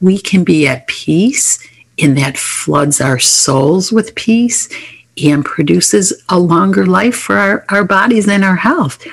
we 0.00 0.18
can 0.18 0.44
be 0.44 0.66
at 0.66 0.86
peace, 0.86 1.58
and 1.98 2.16
that 2.18 2.36
floods 2.36 3.00
our 3.00 3.18
souls 3.18 3.92
with 3.92 4.14
peace 4.14 4.68
and 5.22 5.44
produces 5.44 6.12
a 6.28 6.38
longer 6.38 6.86
life 6.86 7.14
for 7.16 7.36
our, 7.36 7.64
our 7.68 7.84
bodies 7.84 8.28
and 8.28 8.44
our 8.44 8.56
health. 8.56 9.06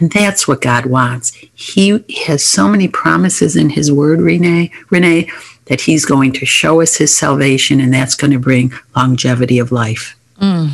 And 0.00 0.10
that's 0.10 0.48
what 0.48 0.60
God 0.60 0.86
wants. 0.86 1.30
He 1.54 2.04
has 2.26 2.44
so 2.44 2.68
many 2.68 2.88
promises 2.88 3.54
in 3.54 3.70
His 3.70 3.92
Word, 3.92 4.20
Renee, 4.20 4.72
Renee, 4.90 5.30
that 5.66 5.80
He's 5.80 6.04
going 6.04 6.32
to 6.32 6.46
show 6.46 6.80
us 6.80 6.96
His 6.96 7.16
salvation, 7.16 7.80
and 7.80 7.94
that's 7.94 8.16
going 8.16 8.32
to 8.32 8.40
bring 8.40 8.72
longevity 8.96 9.58
of 9.58 9.70
life. 9.70 10.16
Mm 10.38 10.70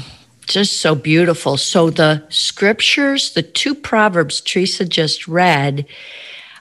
just 0.51 0.81
so 0.81 0.94
beautiful. 0.94 1.57
So 1.57 1.90
the 1.90 2.25
scriptures, 2.29 3.33
the 3.33 3.42
two 3.42 3.75
proverbs 3.75 4.40
Teresa 4.40 4.85
just 4.85 5.29
read, 5.29 5.87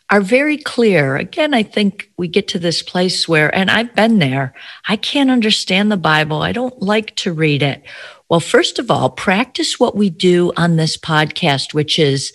are 0.10 0.22
very 0.22 0.58
clear. 0.58 1.16
Again, 1.16 1.54
I 1.54 1.64
think 1.64 2.12
we 2.18 2.28
get 2.28 2.48
to 2.50 2.60
this 2.60 2.82
place 2.82 3.28
where, 3.28 3.54
and 3.56 3.70
I've 3.70 3.94
been 3.96 4.20
there, 4.20 4.54
I 4.88 4.96
can't 4.96 5.30
understand 5.30 5.92
the 5.92 5.98
Bible. 5.98 6.42
I 6.42 6.52
don't 6.52 6.82
like 6.82 7.16
to 7.18 7.34
read 7.34 7.62
it. 7.62 7.84
Well, 8.28 8.40
first 8.40 8.80
of 8.80 8.90
all, 8.90 9.10
practice 9.10 9.80
what 9.80 9.96
we 9.96 10.10
do 10.10 10.52
on 10.58 10.76
this 10.76 10.98
podcast, 10.98 11.74
which 11.74 12.00
is 12.00 12.34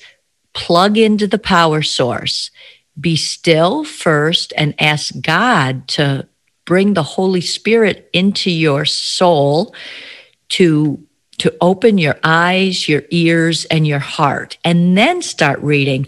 plug 0.52 0.96
into 0.96 1.26
the 1.26 1.38
power 1.38 1.82
source. 1.82 2.50
Be 2.98 3.16
still 3.16 3.84
first 3.84 4.52
and 4.56 4.80
ask 4.80 5.12
God 5.20 5.88
to 5.88 6.28
bring 6.64 6.94
the 6.94 7.02
Holy 7.02 7.40
Spirit 7.40 8.08
into 8.12 8.50
your 8.50 8.84
soul 8.84 9.74
to 10.50 11.04
to 11.38 11.52
open 11.60 11.98
your 11.98 12.16
eyes, 12.22 12.88
your 12.88 13.02
ears, 13.10 13.64
and 13.64 13.84
your 13.88 13.98
heart, 13.98 14.56
and 14.64 14.96
then 14.96 15.20
start 15.20 15.60
reading. 15.62 16.06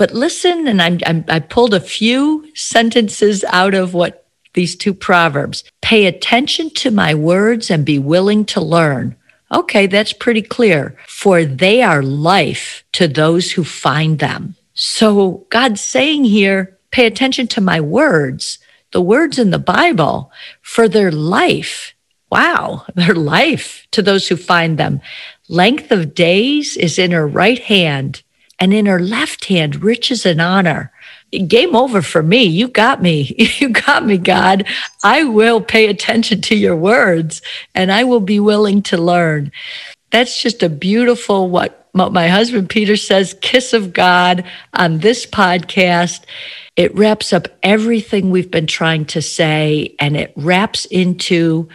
But 0.00 0.12
listen, 0.12 0.66
and 0.66 0.80
I'm, 0.80 0.98
I'm, 1.04 1.26
i 1.28 1.40
pulled 1.40 1.74
a 1.74 1.78
few 1.78 2.48
sentences 2.54 3.44
out 3.44 3.74
of 3.74 3.92
what 3.92 4.24
these 4.54 4.74
two 4.74 4.94
proverbs. 4.94 5.62
Pay 5.82 6.06
attention 6.06 6.70
to 6.76 6.90
my 6.90 7.14
words 7.14 7.70
and 7.70 7.84
be 7.84 7.98
willing 7.98 8.46
to 8.46 8.62
learn. 8.62 9.14
Okay, 9.52 9.86
that's 9.86 10.14
pretty 10.14 10.40
clear. 10.40 10.96
For 11.06 11.44
they 11.44 11.82
are 11.82 12.02
life 12.02 12.82
to 12.92 13.08
those 13.08 13.52
who 13.52 13.62
find 13.62 14.18
them. 14.20 14.56
So 14.72 15.46
God's 15.50 15.82
saying 15.82 16.24
here, 16.24 16.78
pay 16.92 17.04
attention 17.04 17.46
to 17.48 17.60
my 17.60 17.78
words, 17.78 18.58
the 18.92 19.02
words 19.02 19.38
in 19.38 19.50
the 19.50 19.58
Bible, 19.58 20.32
for 20.62 20.88
they're 20.88 21.12
life 21.12 21.94
wow, 22.30 22.86
they're 22.94 23.14
life 23.14 23.86
to 23.90 24.02
those 24.02 24.28
who 24.28 24.36
find 24.36 24.78
them. 24.78 25.00
Length 25.48 25.90
of 25.90 26.14
days 26.14 26.76
is 26.76 26.98
in 26.98 27.10
her 27.10 27.26
right 27.26 27.58
hand, 27.58 28.22
and 28.60 28.74
in 28.74 28.86
her 28.86 29.00
left 29.00 29.46
hand, 29.46 29.82
riches 29.82 30.26
and 30.26 30.40
honor. 30.40 30.92
Game 31.32 31.74
over 31.74 32.02
for 32.02 32.22
me. 32.22 32.44
You 32.44 32.68
got 32.68 33.02
me. 33.02 33.34
You 33.60 33.70
got 33.70 34.04
me, 34.04 34.18
God. 34.18 34.66
I 35.02 35.24
will 35.24 35.60
pay 35.60 35.88
attention 35.88 36.40
to 36.42 36.54
your 36.54 36.76
words 36.76 37.42
and 37.74 37.90
I 37.90 38.04
will 38.04 38.20
be 38.20 38.38
willing 38.38 38.82
to 38.84 38.96
learn. 38.96 39.50
That's 40.10 40.42
just 40.42 40.62
a 40.62 40.68
beautiful, 40.68 41.48
what, 41.48 41.88
my 41.94 42.28
husband 42.28 42.68
Peter 42.68 42.96
says, 42.96 43.36
kiss 43.40 43.72
of 43.72 43.92
God 43.92 44.44
on 44.74 44.98
this 44.98 45.26
podcast. 45.26 46.22
It 46.76 46.94
wraps 46.94 47.32
up 47.32 47.48
everything 47.62 48.30
we've 48.30 48.50
been 48.50 48.66
trying 48.66 49.04
to 49.06 49.22
say 49.22 49.94
and 49.98 50.16
it 50.16 50.32
wraps 50.36 50.84
into 50.86 51.68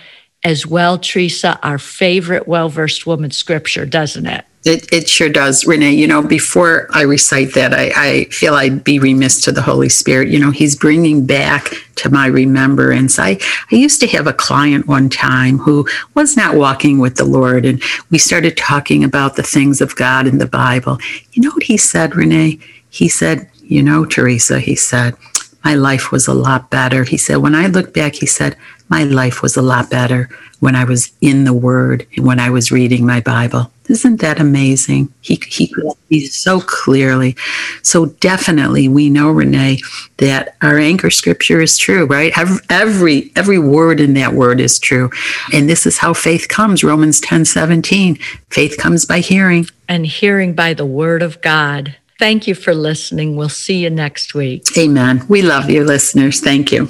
as 0.44 0.68
well, 0.68 1.00
Teresa, 1.00 1.60
our 1.64 1.80
favorite 1.80 2.48
well 2.48 2.70
versed 2.70 3.08
woman 3.08 3.32
scripture, 3.32 3.86
doesn't 3.86 4.28
it? 4.28 4.46
It, 4.66 4.92
it 4.92 5.08
sure 5.08 5.30
does, 5.30 5.68
Renee. 5.68 5.94
You 5.94 6.08
know, 6.08 6.24
before 6.24 6.88
I 6.92 7.04
recite 7.04 7.54
that, 7.54 7.72
I, 7.72 7.92
I 7.96 8.24
feel 8.26 8.56
I'd 8.56 8.84
be 8.84 8.98
remiss 8.98 9.40
to 9.42 9.52
the 9.52 9.62
Holy 9.62 9.90
Spirit. 9.90 10.30
You 10.30 10.40
know, 10.40 10.50
He's 10.50 10.76
bringing 10.76 11.24
back 11.28 11.70
to 11.98 12.10
my 12.10 12.26
remembrance. 12.26 13.20
I, 13.20 13.38
I 13.72 13.76
used 13.76 14.00
to 14.02 14.08
have 14.08 14.26
a 14.26 14.34
client 14.34 14.88
one 14.88 15.08
time 15.08 15.60
who 15.60 15.88
was 16.16 16.36
not 16.36 16.56
walking 16.56 16.98
with 16.98 17.16
the 17.16 17.26
Lord, 17.26 17.64
and 17.64 17.82
we 18.10 18.18
started 18.18 18.58
talking 18.58 19.04
about 19.04 19.36
the 19.36 19.44
things 19.44 19.82
of 19.82 19.96
God 19.96 20.26
in 20.26 20.40
the 20.40 20.48
Bible. 20.48 20.98
You 21.34 21.44
know 21.44 21.52
what 21.52 21.64
he 21.64 21.78
said, 21.78 22.16
Renee? 22.16 22.58
He 22.90 23.08
said, 23.08 23.48
You 23.62 23.84
know, 23.84 24.04
Teresa, 24.04 24.60
he 24.60 24.76
said, 24.76 25.16
my 25.64 25.74
life 25.74 26.12
was 26.12 26.28
a 26.28 26.34
lot 26.34 26.70
better. 26.70 27.04
He 27.04 27.18
said, 27.18 27.38
when 27.38 27.56
I 27.56 27.66
look 27.66 27.92
back, 27.92 28.14
he 28.14 28.28
said, 28.28 28.56
my 28.88 29.04
life 29.04 29.42
was 29.42 29.58
a 29.58 29.64
lot 29.64 29.90
better 29.90 30.30
when 30.60 30.76
I 30.76 30.84
was 30.84 31.12
in 31.22 31.44
the 31.44 31.54
Word 31.54 32.06
and 32.16 32.24
when 32.24 32.40
I 32.40 32.52
was 32.52 32.72
reading 32.72 33.04
my 33.04 33.20
Bible. 33.20 33.72
Isn't 33.90 34.22
that 34.22 34.40
amazing? 34.40 35.14
He, 35.22 35.40
he, 35.48 35.74
he 36.10 36.26
so 36.28 36.60
clearly. 36.62 37.36
So 37.84 38.08
definitely 38.08 38.88
we 38.88 39.10
know, 39.10 39.30
Renee, 39.32 39.80
that 40.18 40.56
our 40.62 40.78
anchor 40.78 41.10
scripture 41.10 41.62
is 41.62 41.78
true, 41.78 42.06
right? 42.06 42.34
Every, 42.70 43.32
every 43.36 43.60
word 43.60 44.00
in 44.00 44.14
that 44.16 44.34
word 44.34 44.60
is 44.60 44.80
true. 44.80 45.10
And 45.54 45.70
this 45.70 45.86
is 45.86 46.00
how 46.00 46.14
faith 46.14 46.48
comes. 46.48 46.84
Romans 46.84 47.22
10, 47.22 47.46
17. 47.46 48.18
Faith 48.50 48.78
comes 48.78 49.06
by 49.06 49.20
hearing. 49.20 49.68
And 49.88 50.06
hearing 50.06 50.54
by 50.54 50.74
the 50.74 50.86
word 50.86 51.22
of 51.22 51.42
God. 51.42 51.96
Thank 52.18 52.48
you 52.48 52.56
for 52.56 52.74
listening. 52.74 53.36
We'll 53.36 53.50
see 53.50 53.84
you 53.84 53.90
next 53.90 54.34
week. 54.34 54.66
Amen. 54.78 55.26
We 55.28 55.42
love 55.42 55.70
you, 55.70 55.84
listeners. 55.84 56.40
Thank 56.40 56.72
you. 56.72 56.88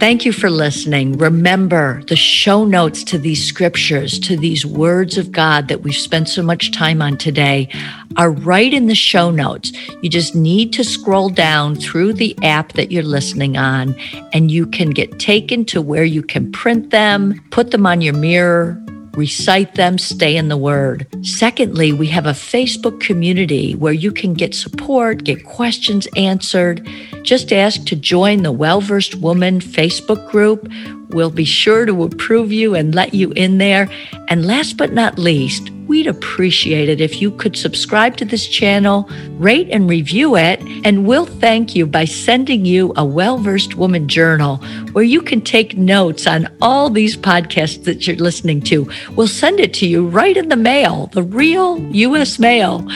Thank 0.00 0.24
you 0.24 0.32
for 0.32 0.48
listening. 0.48 1.18
Remember 1.18 2.02
the 2.04 2.16
show 2.16 2.64
notes 2.64 3.04
to 3.04 3.18
these 3.18 3.46
scriptures, 3.46 4.18
to 4.20 4.34
these 4.34 4.64
words 4.64 5.18
of 5.18 5.30
God 5.30 5.68
that 5.68 5.82
we've 5.82 5.94
spent 5.94 6.26
so 6.26 6.42
much 6.42 6.72
time 6.72 7.02
on 7.02 7.18
today 7.18 7.68
are 8.16 8.30
right 8.30 8.72
in 8.72 8.86
the 8.86 8.94
show 8.94 9.30
notes. 9.30 9.72
You 10.00 10.08
just 10.08 10.34
need 10.34 10.72
to 10.72 10.84
scroll 10.84 11.28
down 11.28 11.76
through 11.76 12.14
the 12.14 12.34
app 12.42 12.72
that 12.72 12.90
you're 12.90 13.02
listening 13.02 13.58
on 13.58 13.94
and 14.32 14.50
you 14.50 14.66
can 14.66 14.88
get 14.88 15.18
taken 15.18 15.66
to 15.66 15.82
where 15.82 16.04
you 16.04 16.22
can 16.22 16.50
print 16.50 16.88
them, 16.88 17.38
put 17.50 17.70
them 17.70 17.84
on 17.84 18.00
your 18.00 18.14
mirror, 18.14 18.82
recite 19.14 19.74
them, 19.74 19.98
stay 19.98 20.36
in 20.36 20.48
the 20.48 20.56
Word. 20.56 21.06
Secondly, 21.22 21.92
we 21.92 22.06
have 22.08 22.26
a 22.26 22.30
Facebook 22.30 23.00
community 23.00 23.74
where 23.74 23.92
you 23.92 24.12
can 24.12 24.34
get 24.34 24.54
support, 24.54 25.24
get 25.24 25.44
questions 25.44 26.06
answered. 26.16 26.86
Just 27.22 27.52
ask 27.52 27.84
to 27.86 27.96
join 27.96 28.42
the 28.42 28.52
Well 28.52 28.80
Versed 28.80 29.16
Woman 29.16 29.60
Facebook 29.60 30.30
group. 30.30 30.70
We'll 31.10 31.30
be 31.30 31.44
sure 31.44 31.86
to 31.86 32.04
approve 32.04 32.52
you 32.52 32.74
and 32.74 32.94
let 32.94 33.14
you 33.14 33.32
in 33.32 33.58
there. 33.58 33.90
And 34.28 34.46
last 34.46 34.76
but 34.76 34.92
not 34.92 35.18
least, 35.18 35.70
we'd 35.90 36.06
appreciate 36.06 36.88
it 36.88 37.00
if 37.00 37.20
you 37.20 37.32
could 37.32 37.56
subscribe 37.56 38.16
to 38.16 38.24
this 38.24 38.46
channel, 38.46 39.10
rate 39.38 39.68
and 39.72 39.90
review 39.90 40.36
it, 40.36 40.60
and 40.84 41.04
we'll 41.04 41.26
thank 41.26 41.74
you 41.74 41.84
by 41.84 42.04
sending 42.04 42.64
you 42.64 42.92
a 42.96 43.04
well 43.04 43.38
versed 43.38 43.74
woman 43.74 44.06
journal 44.06 44.58
where 44.92 45.02
you 45.02 45.20
can 45.20 45.40
take 45.40 45.76
notes 45.76 46.28
on 46.28 46.46
all 46.62 46.90
these 46.90 47.16
podcasts 47.16 47.82
that 47.82 48.06
you're 48.06 48.14
listening 48.14 48.60
to. 48.60 48.88
We'll 49.16 49.26
send 49.26 49.58
it 49.58 49.74
to 49.74 49.86
you 49.88 50.06
right 50.06 50.36
in 50.36 50.48
the 50.48 50.54
mail, 50.54 51.08
the 51.12 51.24
real 51.24 51.80
U.S. 51.92 52.38
mail. 52.38 52.88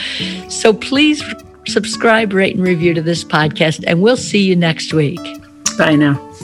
So 0.47 0.71
please 0.73 1.21
subscribe, 1.67 2.31
rate, 2.31 2.55
and 2.55 2.63
review 2.63 2.93
to 2.93 3.01
this 3.01 3.25
podcast, 3.25 3.83
and 3.85 4.01
we'll 4.01 4.15
see 4.15 4.43
you 4.45 4.55
next 4.55 4.93
week. 4.93 5.19
Bye 5.77 5.95
now. 5.95 6.34